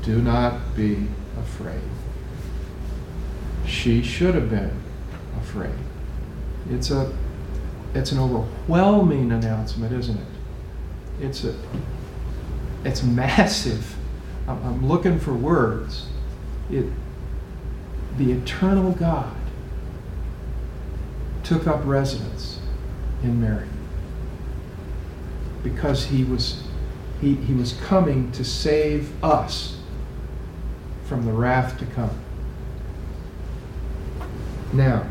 Do 0.01 0.21
not 0.21 0.75
be 0.75 1.07
afraid. 1.39 1.81
She 3.65 4.01
should 4.01 4.33
have 4.33 4.49
been 4.49 4.81
afraid. 5.39 5.75
It's 6.69 6.91
a 6.91 7.15
it's 7.93 8.11
an 8.11 8.19
overwhelming 8.19 9.31
announcement, 9.31 9.93
isn't 9.93 10.17
it? 10.17 10.27
It's 11.21 11.43
a 11.43 11.55
it's 12.83 13.03
massive. 13.03 13.95
I'm, 14.47 14.63
I'm 14.63 14.87
looking 14.87 15.19
for 15.19 15.33
words. 15.33 16.07
It 16.71 16.85
the 18.17 18.31
eternal 18.31 18.91
God 18.93 19.35
took 21.43 21.67
up 21.67 21.81
residence 21.85 22.59
in 23.23 23.39
Mary 23.39 23.67
because 25.69 26.05
he 26.05 26.23
was 26.23 26.63
he, 27.21 27.35
he 27.35 27.53
was 27.53 27.73
coming 27.85 28.31
to 28.31 28.43
save 28.43 29.11
us 29.23 29.79
from 31.05 31.25
the 31.25 31.31
wrath 31.31 31.79
to 31.79 31.85
come. 31.87 32.11
Now, 34.73 35.07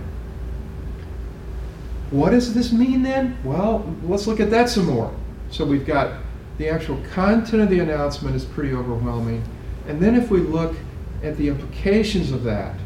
what 2.11 2.31
does 2.31 2.55
this 2.55 2.73
mean 2.73 3.03
then? 3.03 3.37
Well, 3.43 3.93
let's 4.05 4.27
look 4.29 4.39
at 4.39 4.51
that 4.51 4.69
some 4.69 4.87
more. 4.87 5.13
So 5.51 5.65
we've 5.65 5.87
got 5.87 6.21
the 6.59 6.69
actual 6.69 7.03
content 7.13 7.63
of 7.63 7.71
the 7.71 7.81
announcement 7.81 8.37
is 8.37 8.45
pretty 8.45 8.73
overwhelming. 8.73 9.43
And 9.89 10.01
then 10.01 10.15
if 10.15 10.31
we 10.31 10.39
look 10.39 10.77
at 11.25 11.37
the 11.37 11.49
implications 11.49 12.31
of 12.31 12.45
that, 12.45 12.77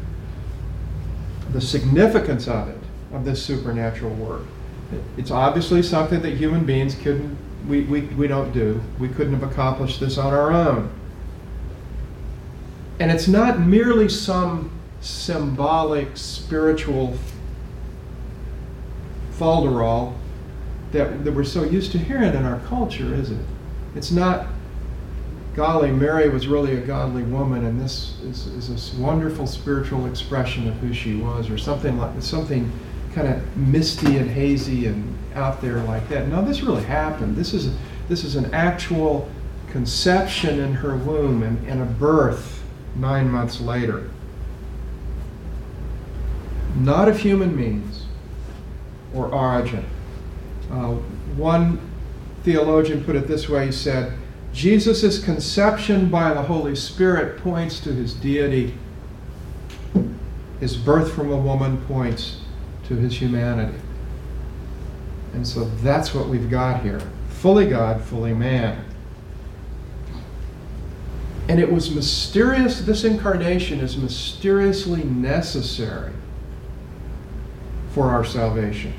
the 1.51 1.61
significance 1.61 2.47
of 2.47 2.69
it, 2.69 2.79
of 3.13 3.23
this 3.23 3.43
supernatural 3.43 4.15
work, 4.15 4.43
it's 5.17 5.31
obviously 5.31 5.83
something 5.83 6.21
that 6.21 6.33
human 6.33 6.65
beings 6.65 6.95
couldn't, 6.95 7.37
we, 7.67 7.81
we, 7.83 8.01
we 8.01 8.27
don't 8.27 8.51
do. 8.51 8.81
We 8.99 9.09
couldn't 9.09 9.33
have 9.33 9.49
accomplished 9.49 9.99
this 9.99 10.17
on 10.17 10.33
our 10.33 10.51
own. 10.51 10.91
And 12.99 13.11
it's 13.11 13.27
not 13.27 13.59
merely 13.59 14.09
some 14.09 14.71
symbolic 15.01 16.15
spiritual 16.15 17.17
falderall 19.33 20.13
that, 20.91 21.23
that 21.23 21.31
we're 21.33 21.43
so 21.43 21.63
used 21.63 21.91
to 21.93 21.97
hearing 21.97 22.35
in 22.35 22.45
our 22.45 22.59
culture, 22.67 23.13
is 23.15 23.31
it? 23.31 23.43
It's 23.95 24.11
not, 24.11 24.47
golly, 25.55 25.91
Mary 25.91 26.29
was 26.29 26.47
really 26.47 26.75
a 26.75 26.81
godly 26.81 27.23
woman, 27.23 27.65
and 27.65 27.81
this 27.81 28.19
is, 28.23 28.47
is 28.47 28.69
this 28.69 28.93
wonderful 28.93 29.47
spiritual 29.47 30.05
expression 30.05 30.67
of 30.67 30.75
who 30.75 30.93
she 30.93 31.15
was, 31.15 31.49
or 31.49 31.57
something 31.57 31.97
like 31.97 32.21
something 32.21 32.71
kind 33.13 33.27
of 33.27 33.57
misty 33.57 34.17
and 34.17 34.29
hazy 34.29 34.85
and 34.85 35.17
out 35.35 35.61
there 35.61 35.77
like 35.83 36.07
that. 36.09 36.27
No, 36.27 36.43
this 36.43 36.61
really 36.61 36.83
happened. 36.83 37.35
This 37.35 37.53
is 37.53 37.73
this 38.07 38.23
is 38.23 38.35
an 38.35 38.53
actual 38.53 39.29
conception 39.69 40.59
in 40.59 40.73
her 40.73 40.97
womb 40.97 41.43
and, 41.43 41.65
and 41.67 41.81
a 41.81 41.85
birth 41.85 42.61
nine 42.95 43.29
months 43.29 43.61
later. 43.61 44.09
Not 46.75 47.07
of 47.07 47.19
human 47.19 47.55
means 47.55 48.05
or 49.13 49.27
origin. 49.27 49.85
Uh, 50.69 50.95
one 51.35 51.79
theologian 52.43 53.03
put 53.03 53.15
it 53.15 53.27
this 53.27 53.47
way 53.47 53.67
he 53.67 53.71
said, 53.71 54.17
Jesus' 54.53 55.23
conception 55.23 56.09
by 56.09 56.33
the 56.33 56.41
Holy 56.41 56.75
Spirit 56.75 57.41
points 57.41 57.79
to 57.81 57.93
his 57.93 58.13
deity. 58.13 58.73
His 60.59 60.75
birth 60.75 61.13
from 61.13 61.31
a 61.31 61.37
woman 61.37 61.77
points 61.85 62.41
to 62.87 62.95
his 62.95 63.21
humanity. 63.21 63.77
And 65.33 65.47
so 65.47 65.65
that's 65.81 66.13
what 66.13 66.27
we've 66.27 66.49
got 66.49 66.81
here 66.81 67.01
fully 67.41 67.67
God, 67.67 67.99
fully 68.03 68.35
man. 68.35 68.85
And 71.49 71.59
it 71.59 71.71
was 71.71 71.89
mysterious, 71.89 72.81
this 72.81 73.03
incarnation 73.03 73.79
is 73.79 73.97
mysteriously 73.97 75.03
necessary 75.03 76.13
for 77.93 78.09
our 78.11 78.23
salvation. 78.23 78.93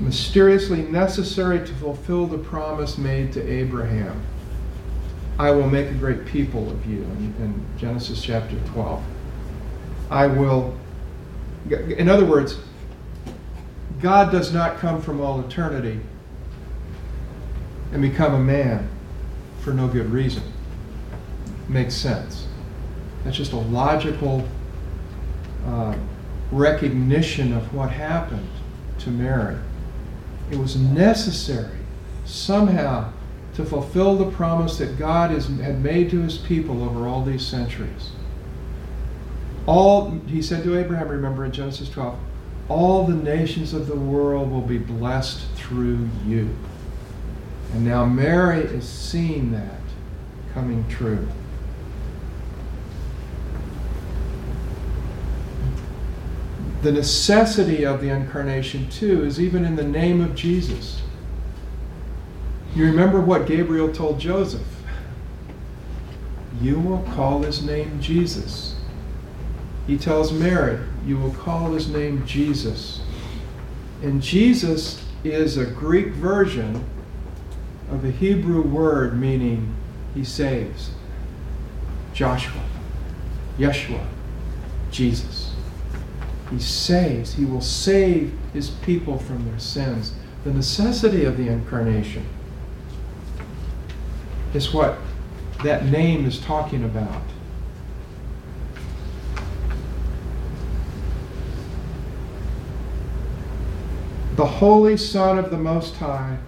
Mysteriously 0.00 0.80
necessary 0.82 1.58
to 1.58 1.74
fulfill 1.74 2.26
the 2.26 2.38
promise 2.38 2.96
made 2.96 3.34
to 3.34 3.46
Abraham. 3.46 4.22
I 5.38 5.50
will 5.50 5.68
make 5.68 5.88
a 5.88 5.94
great 5.94 6.24
people 6.24 6.70
of 6.70 6.86
you 6.86 7.02
in, 7.02 7.34
in 7.38 7.66
Genesis 7.76 8.22
chapter 8.22 8.56
12. 8.72 9.02
I 10.10 10.26
will, 10.26 10.74
in 11.70 12.08
other 12.08 12.24
words, 12.24 12.56
God 14.00 14.32
does 14.32 14.52
not 14.52 14.78
come 14.78 15.00
from 15.02 15.20
all 15.20 15.40
eternity 15.40 16.00
and 17.92 18.00
become 18.00 18.34
a 18.34 18.38
man 18.38 18.88
for 19.60 19.72
no 19.72 19.88
good 19.88 20.10
reason. 20.10 20.42
Makes 21.68 21.94
sense. 21.94 22.46
That's 23.24 23.36
just 23.36 23.52
a 23.52 23.56
logical 23.56 24.46
uh, 25.66 25.94
recognition 26.50 27.52
of 27.52 27.74
what 27.74 27.90
happened 27.90 28.48
to 29.00 29.10
Mary. 29.10 29.56
It 30.50 30.58
was 30.58 30.76
necessary 30.76 31.78
somehow 32.24 33.12
to 33.54 33.64
fulfill 33.64 34.16
the 34.16 34.30
promise 34.30 34.78
that 34.78 34.98
God 34.98 35.30
had 35.30 35.82
made 35.82 36.10
to 36.10 36.20
his 36.22 36.38
people 36.38 36.82
over 36.82 37.06
all 37.06 37.24
these 37.24 37.46
centuries. 37.46 38.10
All, 39.66 40.10
he 40.26 40.40
said 40.40 40.64
to 40.64 40.78
Abraham, 40.78 41.08
remember 41.08 41.44
in 41.44 41.52
Genesis 41.52 41.88
12, 41.90 42.18
all 42.70 43.04
the 43.04 43.14
nations 43.14 43.74
of 43.74 43.88
the 43.88 43.96
world 43.96 44.50
will 44.50 44.62
be 44.62 44.78
blessed 44.78 45.44
through 45.56 46.08
you. 46.24 46.48
And 47.72 47.84
now 47.84 48.04
Mary 48.06 48.60
is 48.60 48.88
seeing 48.88 49.50
that 49.52 49.80
coming 50.54 50.86
true. 50.88 51.26
The 56.82 56.92
necessity 56.92 57.84
of 57.84 58.00
the 58.00 58.08
incarnation, 58.08 58.88
too, 58.88 59.24
is 59.24 59.40
even 59.40 59.64
in 59.64 59.76
the 59.76 59.84
name 59.84 60.20
of 60.20 60.34
Jesus. 60.34 61.02
You 62.74 62.86
remember 62.86 63.20
what 63.20 63.46
Gabriel 63.46 63.92
told 63.92 64.20
Joseph? 64.20 64.66
You 66.62 66.78
will 66.78 67.02
call 67.14 67.42
his 67.42 67.62
name 67.62 68.00
Jesus. 68.00 68.79
He 69.86 69.98
tells 69.98 70.32
Mary, 70.32 70.78
You 71.04 71.18
will 71.18 71.32
call 71.32 71.72
his 71.72 71.88
name 71.88 72.26
Jesus. 72.26 73.00
And 74.02 74.22
Jesus 74.22 75.04
is 75.24 75.56
a 75.56 75.66
Greek 75.66 76.08
version 76.08 76.84
of 77.90 78.04
a 78.04 78.10
Hebrew 78.10 78.62
word 78.62 79.18
meaning 79.18 79.74
he 80.14 80.24
saves. 80.24 80.90
Joshua, 82.12 82.62
Yeshua, 83.58 84.06
Jesus. 84.90 85.52
He 86.50 86.58
saves. 86.58 87.34
He 87.34 87.44
will 87.44 87.60
save 87.60 88.36
his 88.52 88.70
people 88.70 89.18
from 89.18 89.48
their 89.48 89.58
sins. 89.58 90.12
The 90.44 90.52
necessity 90.52 91.24
of 91.24 91.36
the 91.36 91.48
incarnation 91.48 92.26
is 94.52 94.72
what 94.72 94.98
that 95.62 95.86
name 95.86 96.26
is 96.26 96.38
talking 96.40 96.82
about. 96.82 97.22
The 104.40 104.46
Holy 104.46 104.96
Son 104.96 105.38
of 105.38 105.50
the 105.50 105.58
Most 105.58 105.96
High, 105.96 106.38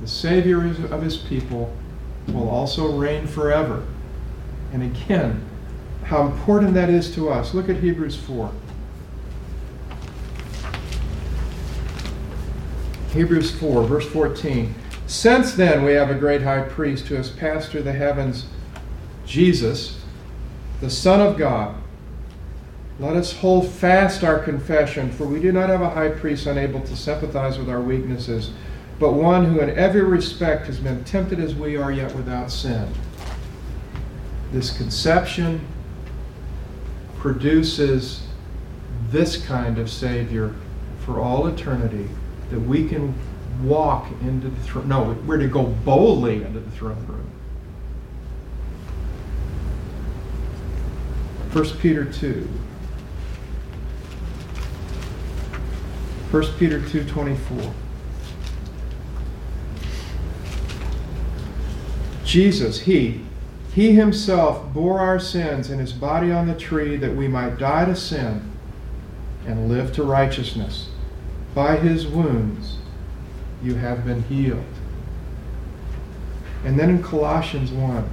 the 0.00 0.08
Savior 0.08 0.66
of 0.92 1.02
his 1.02 1.16
people, 1.16 1.72
will 2.26 2.48
also 2.48 2.90
reign 2.90 3.28
forever. 3.28 3.84
And 4.72 4.82
again, 4.82 5.40
how 6.02 6.26
important 6.26 6.74
that 6.74 6.90
is 6.90 7.14
to 7.14 7.30
us. 7.30 7.54
Look 7.54 7.68
at 7.68 7.76
Hebrews 7.76 8.16
4. 8.16 8.50
Hebrews 13.12 13.52
4, 13.52 13.84
verse 13.84 14.08
14. 14.08 14.74
Since 15.06 15.54
then, 15.54 15.84
we 15.84 15.92
have 15.92 16.10
a 16.10 16.16
great 16.16 16.42
high 16.42 16.62
priest 16.62 17.06
who 17.06 17.14
has 17.14 17.30
passed 17.30 17.70
through 17.70 17.84
the 17.84 17.92
heavens, 17.92 18.46
Jesus, 19.24 20.02
the 20.80 20.90
Son 20.90 21.20
of 21.20 21.38
God. 21.38 21.76
Let 23.00 23.16
us 23.16 23.32
hold 23.32 23.66
fast 23.66 24.24
our 24.24 24.38
confession, 24.38 25.10
for 25.10 25.24
we 25.24 25.40
do 25.40 25.52
not 25.52 25.70
have 25.70 25.80
a 25.80 25.88
high 25.88 26.10
priest 26.10 26.44
unable 26.44 26.82
to 26.82 26.94
sympathize 26.94 27.58
with 27.58 27.70
our 27.70 27.80
weaknesses, 27.80 28.50
but 28.98 29.14
one 29.14 29.46
who 29.46 29.60
in 29.60 29.70
every 29.70 30.02
respect 30.02 30.66
has 30.66 30.78
been 30.78 31.02
tempted 31.04 31.40
as 31.40 31.54
we 31.54 31.78
are, 31.78 31.90
yet 31.90 32.14
without 32.14 32.50
sin. 32.50 32.92
This 34.52 34.76
conception 34.76 35.66
produces 37.16 38.26
this 39.08 39.46
kind 39.46 39.78
of 39.78 39.88
Savior 39.88 40.54
for 41.06 41.20
all 41.20 41.46
eternity 41.46 42.06
that 42.50 42.60
we 42.60 42.86
can 42.86 43.14
walk 43.62 44.10
into 44.20 44.48
the 44.48 44.60
throne. 44.60 44.88
No, 44.88 45.16
we're 45.26 45.38
to 45.38 45.48
go 45.48 45.62
boldly 45.64 46.42
into 46.42 46.60
the 46.60 46.70
throne 46.72 47.06
room. 47.06 47.30
1 51.54 51.78
Peter 51.78 52.04
2. 52.04 52.46
1 56.30 56.42
Peter 56.58 56.80
2:24. 56.80 57.72
Jesus, 62.24 62.80
he 62.80 63.22
he 63.72 63.94
himself 63.94 64.72
bore 64.72 65.00
our 65.00 65.18
sins 65.18 65.70
in 65.70 65.78
his 65.78 65.92
body 65.92 66.30
on 66.30 66.46
the 66.46 66.54
tree 66.54 66.96
that 66.96 67.16
we 67.16 67.28
might 67.28 67.58
die 67.58 67.84
to 67.84 67.96
sin 67.96 68.50
and 69.46 69.68
live 69.68 69.92
to 69.94 70.02
righteousness. 70.02 70.88
By 71.54 71.76
his 71.76 72.06
wounds 72.06 72.78
you 73.62 73.74
have 73.76 74.04
been 74.04 74.22
healed. 74.24 74.64
And 76.64 76.78
then 76.78 76.90
in 76.90 77.02
Colossians 77.02 77.72
1, 77.72 78.08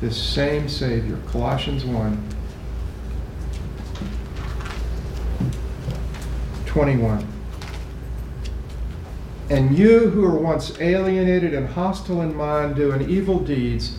this 0.00 0.16
same 0.16 0.68
Savior, 0.68 1.18
Colossians 1.28 1.84
1, 1.84 2.33
21. 6.74 7.26
And 9.48 9.78
you 9.78 10.10
who 10.10 10.20
were 10.20 10.38
once 10.38 10.78
alienated 10.80 11.54
and 11.54 11.68
hostile 11.68 12.20
in 12.20 12.36
mind, 12.36 12.76
doing 12.76 13.08
evil 13.08 13.40
deeds, 13.40 13.98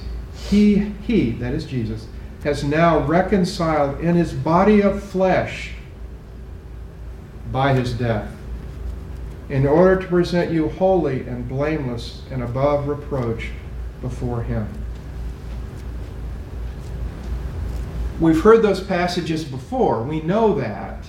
he, 0.49 0.91
he, 1.07 1.31
that 1.31 1.53
is 1.53 1.65
Jesus, 1.65 2.05
has 2.43 2.63
now 2.63 2.99
reconciled 2.99 3.99
in 3.99 4.15
his 4.15 4.31
body 4.31 4.81
of 4.81 5.03
flesh 5.03 5.71
by 7.51 7.73
his 7.73 7.93
death 7.93 8.31
in 9.49 9.67
order 9.67 10.01
to 10.01 10.07
present 10.07 10.51
you 10.51 10.69
holy 10.69 11.21
and 11.27 11.47
blameless 11.47 12.23
and 12.31 12.41
above 12.41 12.87
reproach 12.87 13.49
before 14.01 14.43
Him. 14.43 14.67
We've 18.19 18.41
heard 18.41 18.61
those 18.61 18.81
passages 18.81 19.43
before, 19.43 20.03
we 20.03 20.21
know 20.21 20.55
that. 20.55 21.03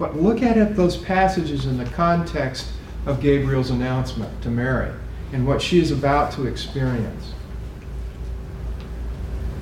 But 0.00 0.16
look 0.16 0.42
at 0.42 0.56
it, 0.56 0.76
those 0.76 0.96
passages 0.96 1.66
in 1.66 1.76
the 1.76 1.84
context 1.84 2.72
of 3.04 3.20
Gabriel's 3.20 3.68
announcement 3.68 4.42
to 4.42 4.48
Mary 4.48 4.90
and 5.30 5.46
what 5.46 5.60
she 5.60 5.78
is 5.78 5.90
about 5.90 6.32
to 6.32 6.46
experience. 6.46 7.34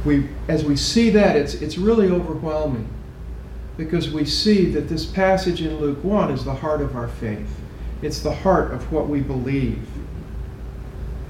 We, 0.05 0.29
as 0.47 0.65
we 0.65 0.77
see 0.77 1.11
that, 1.11 1.35
it's, 1.35 1.55
it's 1.55 1.77
really 1.77 2.09
overwhelming 2.09 2.89
because 3.77 4.11
we 4.13 4.25
see 4.25 4.67
that 4.67 4.89
this 4.89 5.05
passage 5.05 5.61
in 5.61 5.77
Luke 5.79 6.05
1 6.05 6.31
is 6.31 6.45
the 6.45 6.55
heart 6.55 6.83
of 6.83 6.95
our 6.95 7.09
faith. 7.09 7.51
It's 8.01 8.21
the 8.21 8.33
heart 8.33 8.73
of 8.73 8.93
what 8.93 9.09
we 9.09 9.21
believe. 9.21 9.85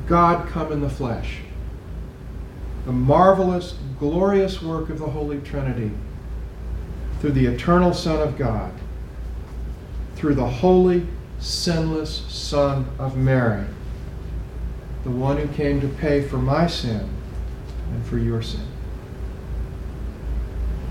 God 0.06 0.46
come 0.48 0.70
in 0.70 0.82
the 0.82 0.90
flesh. 0.90 1.38
The 2.84 2.92
marvelous, 2.92 3.78
glorious 3.98 4.60
work 4.60 4.90
of 4.90 4.98
the 4.98 5.08
Holy 5.08 5.40
Trinity 5.40 5.92
through 7.20 7.32
the 7.32 7.46
eternal 7.46 7.94
Son 7.94 8.20
of 8.20 8.36
God, 8.36 8.72
through 10.18 10.34
the 10.34 10.44
holy, 10.44 11.06
sinless 11.38 12.24
Son 12.28 12.84
of 12.98 13.16
Mary, 13.16 13.64
the 15.04 15.10
one 15.10 15.36
who 15.36 15.46
came 15.54 15.80
to 15.80 15.86
pay 15.86 16.26
for 16.26 16.38
my 16.38 16.66
sin 16.66 17.08
and 17.92 18.04
for 18.04 18.18
your 18.18 18.42
sin. 18.42 18.66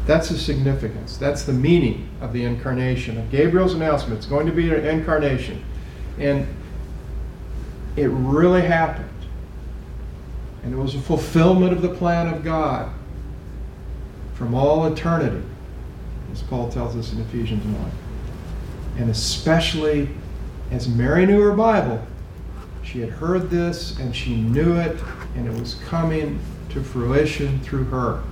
That's 0.05 0.29
the 0.29 0.37
significance. 0.37 1.17
That's 1.17 1.43
the 1.43 1.51
meaning 1.51 2.07
of 2.21 2.31
the 2.31 2.45
incarnation, 2.45 3.17
of 3.17 3.29
Gabriel's 3.29 3.73
announcement. 3.73 4.17
It's 4.17 4.25
going 4.25 4.45
to 4.45 4.53
be 4.53 4.73
an 4.73 4.85
incarnation. 4.85 5.61
And 6.17 6.47
it 7.97 8.07
really 8.07 8.61
happened. 8.61 9.09
And 10.63 10.73
it 10.73 10.77
was 10.77 10.95
a 10.95 11.01
fulfillment 11.01 11.73
of 11.73 11.81
the 11.81 11.93
plan 11.93 12.33
of 12.33 12.45
God 12.45 12.89
from 14.35 14.53
all 14.53 14.85
eternity, 14.85 15.43
as 16.31 16.41
Paul 16.43 16.71
tells 16.71 16.95
us 16.95 17.11
in 17.11 17.19
Ephesians 17.19 17.65
1. 17.65 17.91
And 18.97 19.10
especially 19.10 20.10
as 20.71 20.88
Mary 20.88 21.25
knew 21.25 21.39
her 21.41 21.53
Bible, 21.53 22.05
she 22.83 22.99
had 22.99 23.10
heard 23.10 23.49
this 23.49 23.97
and 23.99 24.15
she 24.15 24.36
knew 24.36 24.75
it, 24.75 24.97
and 25.36 25.47
it 25.47 25.60
was 25.60 25.75
coming 25.86 26.39
to 26.69 26.83
fruition 26.83 27.60
through 27.60 27.86
her. 27.86 28.23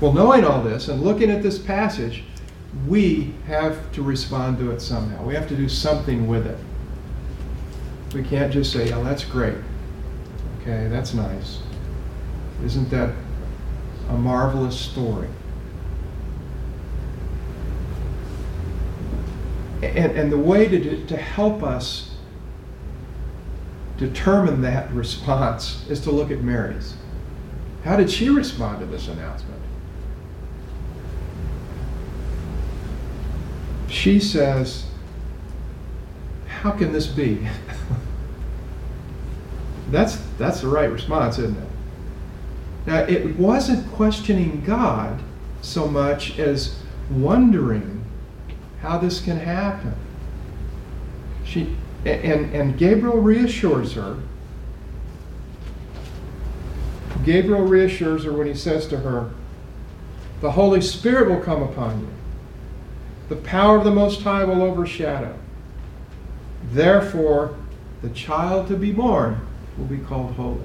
Well, 0.00 0.12
knowing 0.12 0.44
all 0.44 0.62
this 0.62 0.88
and 0.88 1.02
looking 1.02 1.30
at 1.30 1.42
this 1.42 1.58
passage, 1.58 2.24
we 2.88 3.34
have 3.46 3.92
to 3.92 4.02
respond 4.02 4.58
to 4.58 4.70
it 4.70 4.80
somehow. 4.80 5.22
We 5.24 5.34
have 5.34 5.48
to 5.48 5.56
do 5.56 5.68
something 5.68 6.26
with 6.26 6.46
it. 6.46 6.58
We 8.14 8.22
can't 8.22 8.52
just 8.52 8.72
say, 8.72 8.92
oh, 8.92 9.04
that's 9.04 9.24
great. 9.24 9.56
Okay, 10.60 10.88
that's 10.88 11.14
nice. 11.14 11.60
Isn't 12.64 12.90
that 12.90 13.14
a 14.08 14.16
marvelous 14.16 14.78
story? 14.78 15.28
And, 19.82 20.12
and 20.12 20.32
the 20.32 20.38
way 20.38 20.68
to, 20.68 21.06
to 21.06 21.16
help 21.16 21.62
us 21.62 22.12
determine 23.98 24.62
that 24.62 24.90
response 24.92 25.84
is 25.88 26.00
to 26.00 26.10
look 26.10 26.30
at 26.30 26.40
Mary's. 26.42 26.94
How 27.84 27.96
did 27.96 28.10
she 28.10 28.28
respond 28.28 28.80
to 28.80 28.86
this 28.86 29.08
announcement? 29.08 29.60
She 33.88 34.20
says, 34.20 34.86
How 36.46 36.70
can 36.70 36.92
this 36.92 37.06
be? 37.06 37.46
that's, 39.90 40.16
that's 40.38 40.60
the 40.60 40.68
right 40.68 40.90
response, 40.90 41.38
isn't 41.38 41.58
it? 41.58 41.68
Now, 42.86 43.00
it 43.00 43.36
wasn't 43.36 43.88
questioning 43.92 44.64
God 44.64 45.20
so 45.60 45.86
much 45.86 46.38
as 46.38 46.76
wondering 47.10 47.91
how 48.82 48.98
this 48.98 49.20
can 49.20 49.38
happen. 49.38 49.94
She, 51.44 51.76
and, 52.04 52.54
and 52.54 52.76
Gabriel 52.76 53.18
reassures 53.18 53.94
her. 53.94 54.18
Gabriel 57.24 57.62
reassures 57.62 58.24
her 58.24 58.32
when 58.32 58.48
he 58.48 58.54
says 58.54 58.88
to 58.88 58.98
her, 58.98 59.30
The 60.40 60.50
Holy 60.50 60.80
Spirit 60.80 61.28
will 61.28 61.40
come 61.40 61.62
upon 61.62 62.00
you. 62.00 62.08
The 63.28 63.36
power 63.36 63.78
of 63.78 63.84
the 63.84 63.92
Most 63.92 64.22
High 64.22 64.44
will 64.44 64.62
overshadow. 64.62 65.38
Therefore, 66.72 67.56
the 68.02 68.10
child 68.10 68.66
to 68.68 68.76
be 68.76 68.92
born 68.92 69.40
will 69.78 69.84
be 69.84 69.98
called 69.98 70.32
holy. 70.32 70.60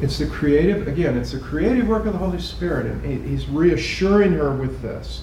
It's 0.00 0.18
the 0.18 0.26
creative, 0.26 0.88
again, 0.88 1.16
it's 1.16 1.32
the 1.32 1.38
creative 1.38 1.86
work 1.86 2.06
of 2.06 2.12
the 2.12 2.18
Holy 2.18 2.40
Spirit, 2.40 2.86
and 2.86 3.26
he's 3.26 3.48
reassuring 3.48 4.32
her 4.32 4.54
with 4.54 4.82
this. 4.82 5.22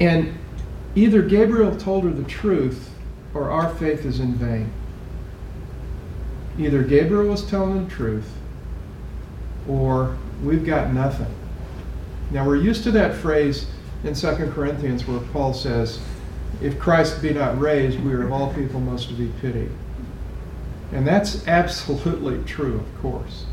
And 0.00 0.38
either 0.94 1.22
Gabriel 1.22 1.76
told 1.76 2.04
her 2.04 2.10
the 2.10 2.24
truth 2.24 2.90
or 3.34 3.50
our 3.50 3.74
faith 3.74 4.04
is 4.04 4.20
in 4.20 4.34
vain. 4.34 4.72
Either 6.58 6.82
Gabriel 6.82 7.26
was 7.26 7.48
telling 7.48 7.84
the 7.84 7.90
truth 7.90 8.30
or 9.68 10.16
we've 10.42 10.66
got 10.66 10.92
nothing. 10.92 11.32
Now 12.30 12.46
we're 12.46 12.56
used 12.56 12.82
to 12.84 12.90
that 12.92 13.14
phrase 13.14 13.66
in 14.04 14.14
2 14.14 14.50
Corinthians 14.52 15.06
where 15.06 15.20
Paul 15.32 15.54
says, 15.54 16.00
If 16.60 16.78
Christ 16.78 17.22
be 17.22 17.32
not 17.32 17.58
raised, 17.58 18.00
we 18.00 18.12
are 18.12 18.22
of 18.22 18.32
all 18.32 18.52
people 18.54 18.80
most 18.80 19.08
to 19.08 19.14
be 19.14 19.30
pitied. 19.40 19.70
And 20.92 21.06
that's 21.06 21.46
absolutely 21.48 22.42
true, 22.46 22.76
of 22.76 23.02
course. 23.02 23.46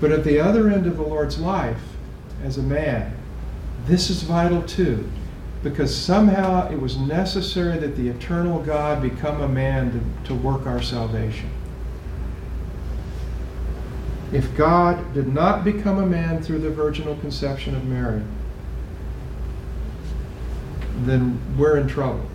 But 0.00 0.12
at 0.12 0.24
the 0.24 0.38
other 0.38 0.68
end 0.68 0.86
of 0.86 0.96
the 0.96 1.02
Lord's 1.02 1.38
life, 1.38 1.80
as 2.42 2.56
a 2.56 2.62
man, 2.62 3.16
this 3.86 4.10
is 4.10 4.22
vital 4.22 4.62
too, 4.62 5.10
because 5.62 5.94
somehow 5.94 6.70
it 6.70 6.80
was 6.80 6.96
necessary 6.96 7.78
that 7.78 7.96
the 7.96 8.08
eternal 8.08 8.60
God 8.60 9.02
become 9.02 9.40
a 9.40 9.48
man 9.48 9.90
to, 10.22 10.28
to 10.28 10.34
work 10.34 10.66
our 10.66 10.80
salvation. 10.80 11.50
If 14.30 14.54
God 14.56 15.14
did 15.14 15.32
not 15.32 15.64
become 15.64 15.98
a 15.98 16.06
man 16.06 16.42
through 16.42 16.60
the 16.60 16.70
virginal 16.70 17.16
conception 17.16 17.74
of 17.74 17.84
Mary, 17.86 18.22
then 21.04 21.40
we're 21.56 21.78
in 21.78 21.88
trouble 21.88 22.28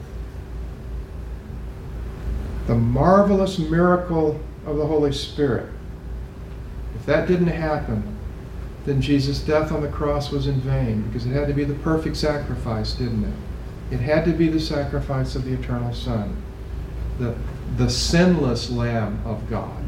the 2.67 2.75
marvelous 2.75 3.59
miracle 3.59 4.39
of 4.65 4.77
the 4.77 4.85
Holy 4.85 5.11
Spirit. 5.11 5.69
If 6.95 7.05
that 7.05 7.27
didn't 7.27 7.47
happen, 7.47 8.17
then 8.85 9.01
Jesus' 9.01 9.39
death 9.39 9.71
on 9.71 9.81
the 9.81 9.89
cross 9.89 10.31
was 10.31 10.47
in 10.47 10.59
vain 10.61 11.01
because 11.03 11.25
it 11.25 11.31
had 11.31 11.47
to 11.47 11.53
be 11.53 11.63
the 11.63 11.73
perfect 11.75 12.17
sacrifice, 12.17 12.93
didn't 12.93 13.25
it? 13.25 13.93
It 13.95 13.99
had 13.99 14.25
to 14.25 14.31
be 14.31 14.47
the 14.47 14.59
sacrifice 14.59 15.35
of 15.35 15.45
the 15.45 15.53
eternal 15.53 15.93
Son, 15.93 16.41
the, 17.19 17.35
the 17.77 17.89
sinless 17.89 18.69
Lamb 18.69 19.21
of 19.25 19.49
God. 19.49 19.83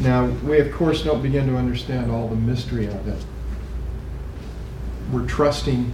Now, 0.00 0.26
we 0.26 0.58
of 0.58 0.70
course 0.72 1.02
don't 1.02 1.22
begin 1.22 1.46
to 1.46 1.56
understand 1.56 2.10
all 2.10 2.28
the 2.28 2.36
mystery 2.36 2.86
of 2.86 3.08
it 3.08 3.24
we're 5.14 5.26
trusting 5.26 5.92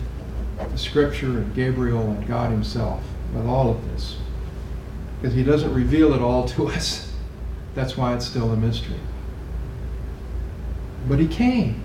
the 0.57 0.79
Scripture 0.79 1.27
and 1.27 1.55
Gabriel 1.55 2.01
and 2.01 2.27
God 2.27 2.51
Himself 2.51 3.03
with 3.35 3.47
all 3.47 3.71
of 3.71 3.93
this. 3.93 4.17
Because 5.21 5.35
He 5.35 5.45
doesn't 5.45 5.73
reveal 5.75 6.15
it 6.15 6.23
all 6.23 6.49
to 6.49 6.69
us. 6.69 7.13
That's 7.75 7.97
why 7.97 8.15
it's 8.15 8.27
still 8.27 8.51
a 8.51 8.57
mystery. 8.57 8.99
But 11.07 11.19
He 11.19 11.29
came. 11.29 11.83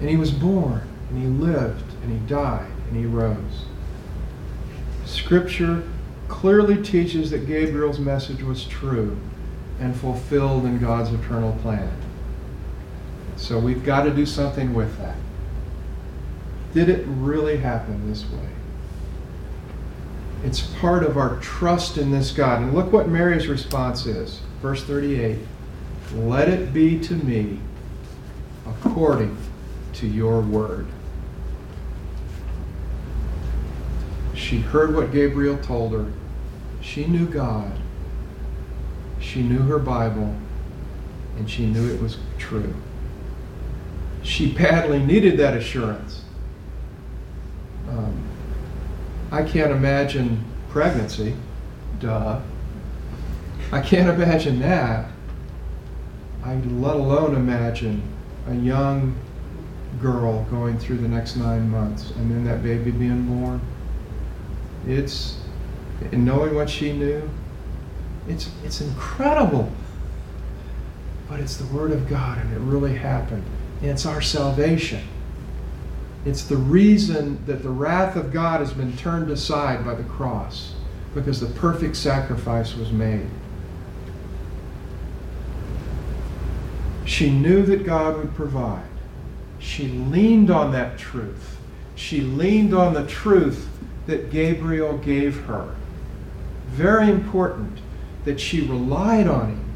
And 0.00 0.08
He 0.08 0.16
was 0.16 0.32
born. 0.32 0.82
And 1.10 1.22
He 1.22 1.28
lived. 1.28 1.84
And 2.02 2.12
He 2.12 2.26
died. 2.26 2.70
And 2.88 2.96
He 2.96 3.06
rose. 3.06 3.64
Scripture 5.04 5.84
clearly 6.28 6.82
teaches 6.82 7.30
that 7.30 7.46
Gabriel's 7.46 7.98
message 7.98 8.42
was 8.42 8.64
true 8.64 9.16
and 9.80 9.96
fulfilled 9.96 10.64
in 10.64 10.78
God's 10.78 11.12
eternal 11.12 11.52
plan. 11.62 11.90
So 13.40 13.58
we've 13.58 13.82
got 13.82 14.02
to 14.02 14.10
do 14.10 14.26
something 14.26 14.74
with 14.74 14.96
that. 14.98 15.16
Did 16.74 16.90
it 16.90 17.04
really 17.06 17.56
happen 17.56 18.08
this 18.08 18.22
way? 18.30 18.48
It's 20.44 20.60
part 20.60 21.02
of 21.02 21.16
our 21.16 21.36
trust 21.40 21.96
in 21.96 22.10
this 22.10 22.32
God. 22.32 22.60
And 22.60 22.74
look 22.74 22.92
what 22.92 23.08
Mary's 23.08 23.48
response 23.48 24.04
is. 24.04 24.40
Verse 24.60 24.84
38 24.84 25.38
Let 26.14 26.48
it 26.48 26.72
be 26.74 27.00
to 27.00 27.14
me 27.14 27.58
according 28.66 29.36
to 29.94 30.06
your 30.06 30.42
word. 30.42 30.86
She 34.34 34.58
heard 34.58 34.94
what 34.94 35.12
Gabriel 35.12 35.56
told 35.58 35.92
her. 35.92 36.12
She 36.82 37.06
knew 37.06 37.26
God. 37.26 37.72
She 39.18 39.42
knew 39.42 39.60
her 39.60 39.78
Bible. 39.78 40.36
And 41.38 41.48
she 41.48 41.64
knew 41.64 41.92
it 41.92 42.00
was 42.00 42.18
true. 42.38 42.74
She 44.30 44.52
badly 44.52 45.00
needed 45.00 45.38
that 45.38 45.56
assurance. 45.56 46.22
Um, 47.88 48.22
I 49.32 49.42
can't 49.42 49.72
imagine 49.72 50.44
pregnancy. 50.68 51.34
Duh. 51.98 52.40
I 53.72 53.80
can't 53.80 54.08
imagine 54.08 54.60
that. 54.60 55.10
I 56.44 56.54
let 56.54 56.94
alone 56.94 57.34
imagine 57.34 58.04
a 58.46 58.54
young 58.54 59.16
girl 60.00 60.44
going 60.44 60.78
through 60.78 60.98
the 60.98 61.08
next 61.08 61.34
nine 61.34 61.68
months 61.68 62.12
and 62.12 62.30
then 62.30 62.44
that 62.44 62.62
baby 62.62 62.92
being 62.92 63.26
born. 63.26 63.60
It's, 64.86 65.38
and 66.12 66.24
knowing 66.24 66.54
what 66.54 66.70
she 66.70 66.92
knew, 66.92 67.28
it's, 68.28 68.48
it's 68.62 68.80
incredible. 68.80 69.72
But 71.28 71.40
it's 71.40 71.56
the 71.56 71.66
Word 71.74 71.90
of 71.90 72.08
God 72.08 72.38
and 72.38 72.54
it 72.54 72.60
really 72.60 72.94
happened. 72.94 73.42
It's 73.82 74.04
our 74.04 74.20
salvation. 74.20 75.02
It's 76.24 76.44
the 76.44 76.56
reason 76.56 77.44
that 77.46 77.62
the 77.62 77.70
wrath 77.70 78.14
of 78.16 78.32
God 78.32 78.60
has 78.60 78.72
been 78.72 78.96
turned 78.96 79.30
aside 79.30 79.84
by 79.84 79.94
the 79.94 80.04
cross, 80.04 80.74
because 81.14 81.40
the 81.40 81.46
perfect 81.46 81.96
sacrifice 81.96 82.76
was 82.76 82.92
made. 82.92 83.26
She 87.06 87.30
knew 87.30 87.62
that 87.62 87.84
God 87.84 88.18
would 88.18 88.34
provide. 88.34 88.86
She 89.58 89.88
leaned 89.88 90.50
on 90.50 90.72
that 90.72 90.98
truth. 90.98 91.56
She 91.94 92.20
leaned 92.20 92.74
on 92.74 92.94
the 92.94 93.06
truth 93.06 93.68
that 94.06 94.30
Gabriel 94.30 94.98
gave 94.98 95.40
her. 95.44 95.74
Very 96.68 97.10
important 97.10 97.78
that 98.24 98.38
she 98.38 98.60
relied 98.60 99.26
on 99.26 99.48
him 99.50 99.69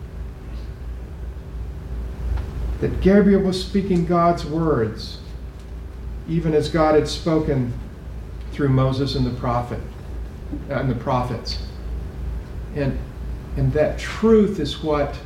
that 2.84 3.00
Gabriel 3.00 3.40
was 3.40 3.58
speaking 3.64 4.04
God's 4.04 4.44
words, 4.44 5.16
even 6.28 6.52
as 6.52 6.68
God 6.68 6.94
had 6.94 7.08
spoken 7.08 7.72
through 8.52 8.68
Moses 8.68 9.14
and 9.14 9.24
the 9.24 9.30
prophet 9.40 9.80
uh, 10.68 10.74
and 10.74 10.90
the 10.90 10.94
prophets. 10.94 11.66
And 12.74 12.98
and 13.56 13.72
that 13.72 13.98
truth 13.98 14.60
is 14.60 14.82
what 14.82 15.16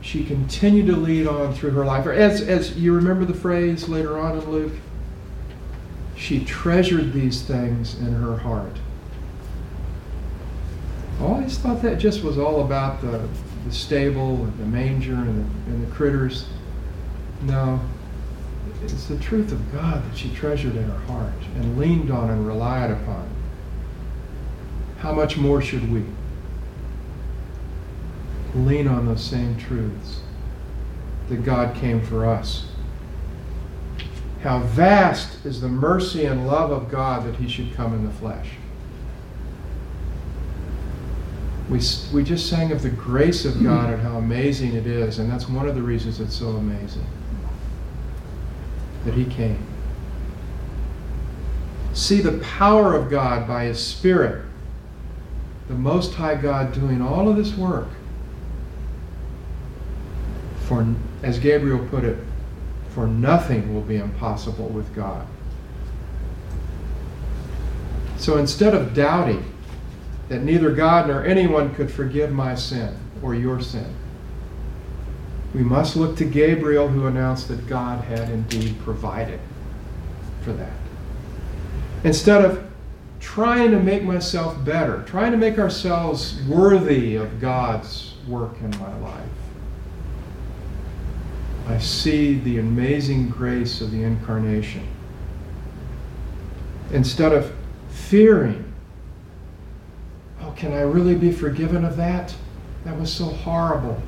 she 0.00 0.24
continued 0.24 0.86
to 0.86 0.96
lead 0.96 1.28
on 1.28 1.54
through 1.54 1.70
her 1.70 1.84
life. 1.84 2.08
As, 2.08 2.40
as 2.40 2.76
you 2.76 2.92
remember 2.92 3.24
the 3.24 3.34
phrase 3.34 3.88
later 3.88 4.18
on 4.18 4.36
in 4.36 4.50
Luke, 4.50 4.72
she 6.16 6.44
treasured 6.44 7.12
these 7.12 7.42
things 7.42 8.00
in 8.00 8.14
her 8.14 8.38
heart. 8.38 8.78
I 11.20 11.24
always 11.24 11.56
thought 11.56 11.82
that 11.82 11.98
just 11.98 12.24
was 12.24 12.36
all 12.36 12.64
about 12.64 13.00
the, 13.00 13.28
the 13.66 13.72
stable 13.72 14.36
and 14.44 14.58
the 14.58 14.64
manger 14.66 15.14
and 15.14 15.44
the, 15.44 15.70
and 15.70 15.86
the 15.86 15.94
critters. 15.94 16.46
No, 17.42 17.80
it's 18.82 19.06
the 19.06 19.18
truth 19.18 19.52
of 19.52 19.72
God 19.72 20.08
that 20.08 20.16
she 20.16 20.30
treasured 20.34 20.76
in 20.76 20.84
her 20.84 20.98
heart 21.06 21.42
and 21.56 21.78
leaned 21.78 22.10
on 22.10 22.30
and 22.30 22.46
relied 22.46 22.90
upon. 22.90 23.28
How 24.98 25.12
much 25.12 25.36
more 25.36 25.60
should 25.60 25.92
we? 25.92 26.04
lean 28.64 28.88
on 28.88 29.06
those 29.06 29.22
same 29.22 29.56
truths 29.56 30.20
that 31.28 31.44
God 31.44 31.74
came 31.76 32.00
for 32.00 32.26
us. 32.26 32.66
How 34.42 34.60
vast 34.60 35.44
is 35.44 35.60
the 35.60 35.68
mercy 35.68 36.24
and 36.24 36.46
love 36.46 36.70
of 36.70 36.90
God 36.90 37.26
that 37.26 37.36
He 37.36 37.48
should 37.48 37.74
come 37.74 37.92
in 37.94 38.04
the 38.04 38.12
flesh. 38.12 38.50
We, 41.68 41.80
we 42.12 42.22
just 42.22 42.48
sang 42.48 42.70
of 42.70 42.82
the 42.82 42.90
grace 42.90 43.44
of 43.44 43.54
mm-hmm. 43.54 43.64
God 43.64 43.92
and 43.92 44.02
how 44.02 44.18
amazing 44.18 44.74
it 44.74 44.86
is, 44.86 45.18
and 45.18 45.30
that's 45.30 45.48
one 45.48 45.68
of 45.68 45.74
the 45.74 45.82
reasons 45.82 46.20
it's 46.20 46.36
so 46.36 46.50
amazing 46.50 47.06
that 49.04 49.14
He 49.14 49.24
came. 49.24 49.64
See 51.92 52.20
the 52.20 52.38
power 52.38 52.94
of 52.94 53.10
God 53.10 53.48
by 53.48 53.64
His 53.64 53.84
Spirit, 53.84 54.44
the 55.68 55.74
Most 55.74 56.14
High 56.14 56.36
God 56.36 56.72
doing 56.72 57.02
all 57.02 57.28
of 57.28 57.36
this 57.36 57.56
work 57.56 57.88
for, 60.66 60.86
as 61.22 61.38
Gabriel 61.38 61.84
put 61.88 62.04
it, 62.04 62.18
for 62.90 63.06
nothing 63.06 63.74
will 63.74 63.82
be 63.82 63.96
impossible 63.96 64.68
with 64.68 64.94
God. 64.94 65.26
So 68.16 68.38
instead 68.38 68.74
of 68.74 68.94
doubting 68.94 69.44
that 70.28 70.42
neither 70.42 70.72
God 70.72 71.08
nor 71.08 71.24
anyone 71.24 71.74
could 71.74 71.90
forgive 71.90 72.32
my 72.32 72.54
sin 72.54 72.96
or 73.22 73.34
your 73.34 73.60
sin, 73.60 73.94
we 75.54 75.62
must 75.62 75.96
look 75.96 76.16
to 76.16 76.24
Gabriel 76.24 76.88
who 76.88 77.06
announced 77.06 77.48
that 77.48 77.66
God 77.66 78.04
had 78.04 78.28
indeed 78.28 78.78
provided 78.80 79.40
for 80.42 80.52
that. 80.52 80.76
Instead 82.04 82.44
of 82.44 82.70
trying 83.20 83.70
to 83.70 83.78
make 83.78 84.02
myself 84.02 84.62
better, 84.64 85.02
trying 85.04 85.32
to 85.32 85.38
make 85.38 85.58
ourselves 85.58 86.40
worthy 86.44 87.16
of 87.16 87.40
God's 87.40 88.14
work 88.28 88.60
in 88.60 88.70
my 88.78 88.94
life, 88.98 89.28
I 91.68 91.78
see 91.78 92.38
the 92.38 92.58
amazing 92.58 93.28
grace 93.28 93.80
of 93.80 93.90
the 93.90 94.02
incarnation. 94.02 94.86
Instead 96.92 97.32
of 97.32 97.52
fearing, 97.90 98.72
oh, 100.42 100.52
can 100.56 100.72
I 100.72 100.80
really 100.80 101.14
be 101.14 101.32
forgiven 101.32 101.84
of 101.84 101.96
that? 101.96 102.34
That 102.84 102.98
was 102.98 103.12
so 103.12 103.24
horrible. 103.26 104.00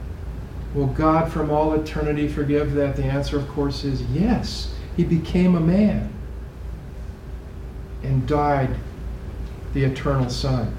Will 0.75 0.87
God 0.87 1.33
from 1.33 1.51
all 1.51 1.73
eternity 1.75 2.29
forgive 2.29 2.75
that? 2.75 2.97
The 2.97 3.05
answer, 3.05 3.38
of 3.38 3.49
course, 3.49 3.85
is 3.85 4.03
yes. 4.03 4.75
He 4.97 5.05
became 5.05 5.55
a 5.55 5.61
man 5.61 6.12
and 8.03 8.27
died 8.27 8.75
the 9.75 9.85
eternal 9.85 10.31
Son. 10.31 10.75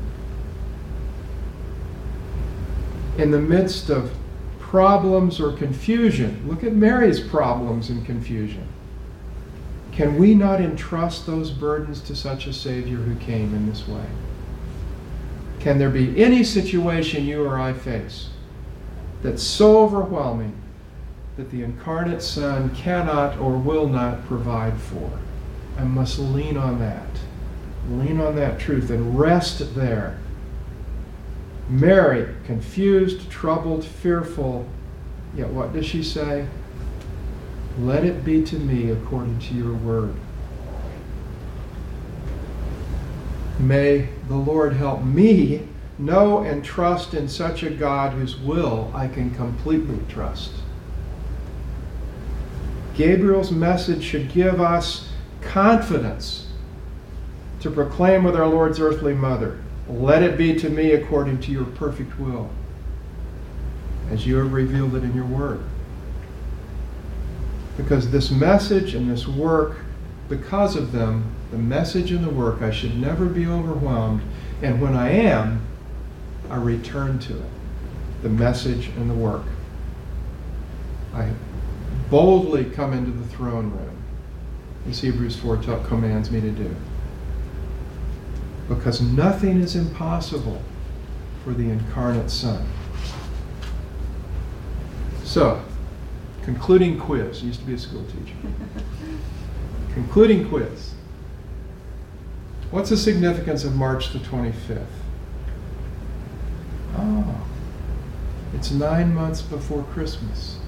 In 3.17 3.31
the 3.31 3.39
midst 3.39 3.89
of 3.89 4.11
problems 4.69 5.39
or 5.39 5.51
confusion. 5.51 6.47
Look 6.47 6.63
at 6.63 6.73
Mary's 6.73 7.19
problems 7.19 7.89
and 7.89 8.05
confusion. 8.05 8.67
Can 9.91 10.19
we 10.19 10.35
not 10.35 10.61
entrust 10.61 11.25
those 11.25 11.49
burdens 11.49 12.01
to 12.01 12.15
such 12.15 12.45
a 12.45 12.53
Savior 12.53 12.97
who 12.97 13.15
came 13.15 13.55
in 13.55 13.67
this 13.67 13.87
way? 13.87 14.05
Can 15.59 15.77
there 15.77 15.89
be 15.89 16.21
any 16.21 16.43
situation 16.43 17.25
you 17.25 17.45
or 17.45 17.59
I 17.59 17.73
face 17.73 18.29
that's 19.21 19.43
so 19.43 19.79
overwhelming 19.79 20.55
that 21.37 21.51
the 21.51 21.63
incarnate 21.63 22.21
Son 22.21 22.73
cannot 22.75 23.37
or 23.37 23.57
will 23.57 23.87
not 23.87 24.25
provide 24.25 24.79
for? 24.79 25.19
I 25.77 25.83
must 25.83 26.19
lean 26.19 26.57
on 26.57 26.79
that. 26.79 27.07
Lean 27.89 28.19
on 28.19 28.35
that 28.35 28.59
truth 28.59 28.89
and 28.89 29.17
rest 29.17 29.75
there 29.75 30.17
Mary, 31.69 32.35
confused, 32.45 33.29
troubled, 33.29 33.85
fearful, 33.85 34.65
yet 35.35 35.49
what 35.49 35.71
does 35.71 35.85
she 35.85 36.01
say? 36.01 36.47
Let 37.79 38.03
it 38.03 38.25
be 38.25 38.43
to 38.43 38.57
me 38.57 38.89
according 38.89 39.37
to 39.39 39.53
your 39.53 39.73
word. 39.73 40.15
May 43.59 44.09
the 44.27 44.35
Lord 44.35 44.73
help 44.73 45.03
me 45.03 45.67
know 45.97 46.39
and 46.39 46.63
trust 46.63 47.13
in 47.13 47.27
such 47.27 47.61
a 47.63 47.69
God 47.69 48.13
whose 48.13 48.37
will 48.37 48.91
I 48.95 49.07
can 49.07 49.31
completely 49.35 49.99
trust. 50.07 50.51
Gabriel's 52.95 53.51
message 53.51 54.03
should 54.03 54.31
give 54.31 54.59
us 54.59 55.09
confidence 55.41 56.47
to 57.59 57.69
proclaim 57.69 58.23
with 58.23 58.35
our 58.35 58.47
Lord's 58.47 58.79
earthly 58.79 59.13
mother 59.13 59.59
let 59.89 60.21
it 60.21 60.37
be 60.37 60.53
to 60.55 60.69
me 60.69 60.91
according 60.91 61.39
to 61.41 61.51
your 61.51 61.65
perfect 61.65 62.19
will, 62.19 62.49
as 64.11 64.25
you 64.25 64.37
have 64.37 64.53
revealed 64.53 64.95
it 64.95 65.03
in 65.03 65.15
your 65.15 65.25
word. 65.25 65.61
Because 67.75 68.11
this 68.11 68.29
message 68.29 68.93
and 68.93 69.09
this 69.09 69.27
work, 69.27 69.77
because 70.27 70.75
of 70.75 70.91
them, 70.91 71.33
the 71.51 71.57
message 71.57 72.11
and 72.11 72.23
the 72.23 72.29
work, 72.29 72.61
I 72.61 72.71
should 72.71 72.99
never 72.99 73.25
be 73.25 73.45
overwhelmed. 73.47 74.21
And 74.61 74.81
when 74.81 74.95
I 74.95 75.09
am, 75.09 75.65
I 76.49 76.57
return 76.57 77.19
to 77.19 77.37
it 77.37 77.51
the 78.21 78.29
message 78.29 78.87
and 78.97 79.09
the 79.09 79.13
work. 79.13 79.45
I 81.13 81.31
boldly 82.09 82.65
come 82.65 82.93
into 82.93 83.11
the 83.11 83.25
throne 83.27 83.71
room, 83.71 84.03
as 84.89 84.99
Hebrews 84.99 85.37
4 85.37 85.57
commands 85.85 86.29
me 86.29 86.41
to 86.41 86.51
do 86.51 86.75
because 88.69 89.01
nothing 89.01 89.59
is 89.59 89.75
impossible 89.75 90.61
for 91.43 91.53
the 91.53 91.69
incarnate 91.69 92.29
Son. 92.29 92.65
So, 95.23 95.61
concluding 96.43 96.99
quiz. 96.99 97.41
I 97.41 97.47
used 97.47 97.59
to 97.61 97.65
be 97.65 97.73
a 97.73 97.77
school 97.77 98.05
teacher. 98.05 98.35
concluding 99.93 100.47
quiz. 100.47 100.93
What's 102.71 102.91
the 102.91 102.97
significance 102.97 103.63
of 103.63 103.75
March 103.75 104.13
the 104.13 104.19
25th? 104.19 104.85
Oh, 106.95 107.47
it's 108.53 108.69
nine 108.71 109.13
months 109.13 109.41
before 109.41 109.83
Christmas. 109.83 110.59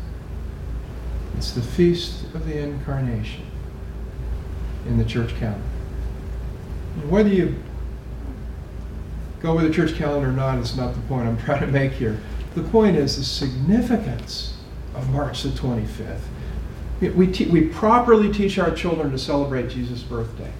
It's 1.37 1.51
the 1.51 1.61
feast 1.61 2.23
of 2.33 2.47
the 2.47 2.57
Incarnation 2.57 3.45
in 4.87 4.97
the 4.97 5.05
church 5.05 5.35
calendar. 5.35 5.61
Whether 7.07 7.29
you 7.29 7.55
go 9.41 9.55
with 9.55 9.65
the 9.65 9.73
church 9.73 9.95
calendar 9.95 10.29
or 10.29 10.33
not 10.33 10.57
is 10.57 10.75
not 10.75 10.95
the 10.95 11.01
point 11.01 11.27
I'm 11.27 11.37
trying 11.45 11.61
to 11.61 11.67
make 11.67 11.93
here. 11.93 12.19
The 12.55 12.63
point 12.63 12.97
is 12.97 13.17
the 13.17 13.23
significance 13.23 14.57
of 14.95 15.09
March 15.11 15.43
the 15.43 15.49
25th. 15.49 16.19
We, 16.99 17.27
te- 17.27 17.47
we 17.47 17.61
properly 17.61 18.31
teach 18.31 18.59
our 18.59 18.71
children 18.71 19.11
to 19.11 19.17
celebrate 19.17 19.69
Jesus' 19.69 20.03
birthday. 20.03 20.51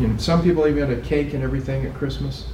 You 0.00 0.08
know, 0.08 0.16
some 0.16 0.42
people 0.42 0.66
even 0.66 0.88
had 0.88 0.98
a 0.98 1.00
cake 1.02 1.34
and 1.34 1.42
everything 1.42 1.86
at 1.86 1.94
Christmas. 1.94 2.46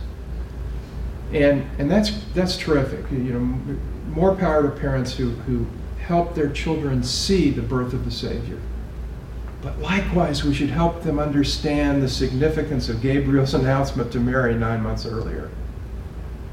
And, 1.33 1.65
and 1.79 1.91
that's, 1.91 2.11
that's 2.35 2.57
terrific. 2.57 3.11
You 3.11 3.19
know, 3.19 3.79
more 4.13 4.35
power 4.35 4.63
to 4.63 4.69
parents 4.69 5.15
who, 5.15 5.31
who 5.31 5.67
help 6.01 6.35
their 6.35 6.51
children 6.51 7.03
see 7.03 7.51
the 7.51 7.63
birth 7.63 7.93
of 7.93 8.05
the 8.05 8.11
Savior. 8.11 8.61
But 9.63 9.81
likewise, 9.81 10.45
we 10.45 10.55
should 10.55 10.71
help 10.71 11.03
them 11.03 11.19
understand 11.19 12.03
the 12.03 12.09
significance 12.09 12.89
of 12.89 13.01
Gabriel's 13.01 13.55
announcement 13.61 14.13
to 14.13 14.21
Mary 14.21 14.55
nine 14.55 14.83
months 14.83 15.07
earlier. 15.07 15.51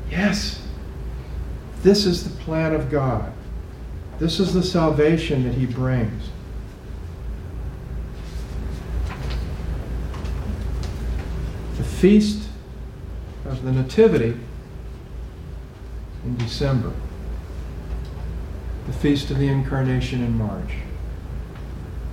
Yes, 0.09 0.63
this 1.83 2.05
is 2.05 2.23
the 2.23 2.43
plan 2.43 2.73
of 2.73 2.89
God. 2.89 3.33
This 4.19 4.39
is 4.39 4.53
the 4.53 4.63
salvation 4.63 5.43
that 5.43 5.53
He 5.53 5.65
brings. 5.65 6.29
The 11.77 11.83
feast 12.03 12.49
of 13.45 13.63
the 13.63 13.71
Nativity 13.71 14.37
in 16.25 16.35
December, 16.35 16.91
the 18.87 18.91
feast 18.91 19.31
of 19.31 19.37
the 19.37 19.47
Incarnation 19.47 20.21
in 20.21 20.37
March. 20.37 20.71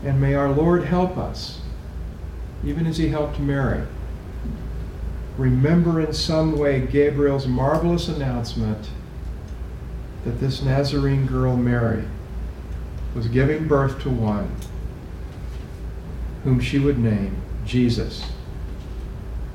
And 0.05 0.20
may 0.20 0.35
our 0.35 0.53
Lord 0.53 0.85
help 0.85 1.16
us, 1.16 1.61
even 2.64 2.87
as 2.87 2.98
he 2.98 3.09
helped 3.09 3.40
Mary. 3.40 3.85
Remember 5.37 6.00
in 6.00 6.12
some 6.12 6.57
way 6.57 6.87
Gabriel's 6.87 7.48
marvelous 7.48 8.07
announcement 8.07 8.90
that 10.24 10.38
this 10.38 10.62
Nazarene 10.62 11.26
girl, 11.26 11.57
Mary, 11.57 12.05
was 13.12 13.26
giving 13.26 13.66
birth 13.66 14.00
to 14.03 14.11
one 14.11 14.55
whom 16.44 16.61
she 16.61 16.79
would 16.79 17.00
name 17.00 17.42
Jesus, 17.64 18.31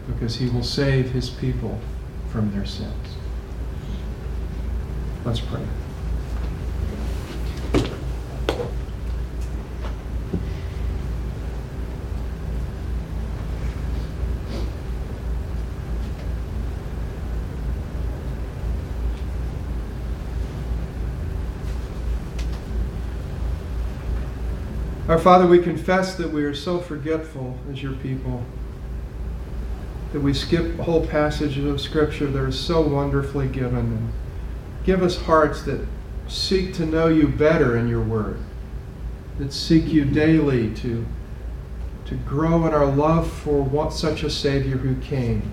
because 0.08 0.36
he 0.36 0.50
will 0.50 0.63
save 0.63 1.12
his 1.12 1.30
people 1.30 1.80
from 2.30 2.52
their 2.52 2.65
sins. 2.65 3.15
Let's 5.24 5.39
pray. 5.39 5.65
Our 25.08 25.20
Father, 25.20 25.46
we 25.46 25.60
confess 25.60 26.15
that 26.15 26.32
we 26.32 26.44
are 26.44 26.56
so 26.56 26.80
forgetful 26.80 27.58
as 27.72 27.82
your 27.82 27.94
people, 27.94 28.44
that 30.15 30.21
we 30.21 30.34
skip 30.34 30.78
whole 30.78 31.06
passages 31.06 31.65
of 31.65 31.82
Scripture 31.82 32.28
that 32.28 32.41
are 32.41 32.49
so 32.49 32.80
wonderfully 32.80 33.49
given. 33.49 33.75
And 33.75 34.13
give 34.86 35.04
us 35.04 35.17
hearts 35.17 35.63
that 35.63 35.86
seek 36.30 36.73
to 36.75 36.86
know 36.86 37.08
you 37.08 37.28
better 37.28 37.75
in 37.75 37.89
your 37.89 38.01
word, 38.01 38.39
that 39.39 39.51
seek 39.51 39.88
you 39.88 40.06
daily 40.06 40.73
to, 40.75 41.06
to 42.06 42.15
grow 42.15 42.65
in 42.65 42.73
our 42.73 42.86
love 42.86 43.30
for 43.30 43.62
what, 43.62 43.91
such 43.91 44.23
a 44.23 44.30
Savior 44.30 44.78
who 44.78 44.95
came, 45.01 45.51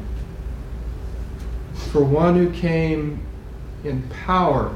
for 1.90 2.05
one 2.05 2.37
who 2.37 2.48
came 2.53 3.27
in 3.83 4.09
power 4.11 4.72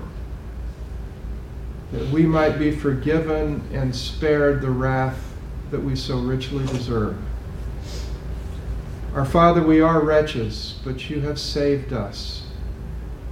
that 1.92 2.08
we 2.08 2.22
might 2.22 2.58
be 2.58 2.72
forgiven 2.72 3.62
and 3.72 3.94
spared 3.94 4.62
the 4.62 4.70
wrath 4.70 5.32
that 5.70 5.80
we 5.80 5.94
so 5.94 6.18
richly 6.18 6.66
deserve. 6.66 7.16
Our 9.16 9.24
Father, 9.24 9.62
we 9.62 9.80
are 9.80 10.02
wretches, 10.02 10.74
but 10.84 11.08
you 11.08 11.22
have 11.22 11.38
saved 11.38 11.94
us. 11.94 12.42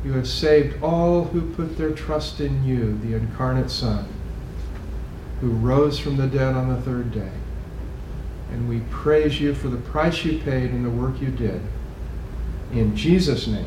You 0.03 0.14
have 0.14 0.27
saved 0.27 0.83
all 0.83 1.25
who 1.25 1.53
put 1.53 1.77
their 1.77 1.90
trust 1.90 2.40
in 2.40 2.64
you, 2.64 2.99
the 3.03 3.14
incarnate 3.14 3.70
Son, 3.70 4.09
who 5.42 5.51
rose 5.51 5.99
from 5.99 6.16
the 6.16 6.27
dead 6.27 6.55
on 6.55 6.70
the 6.70 6.81
third 6.81 7.12
day. 7.12 7.33
And 8.51 8.66
we 8.66 8.81
praise 8.90 9.38
you 9.38 9.55
for 9.55 9.68
the 9.68 9.77
price 9.77 10.25
you 10.25 10.38
paid 10.38 10.70
and 10.70 10.87
the 10.87 10.90
work 10.90 11.20
you 11.20 11.29
did. 11.29 11.61
In 12.73 12.97
Jesus' 12.97 13.47
name, 13.47 13.66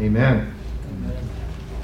amen. 0.00 0.52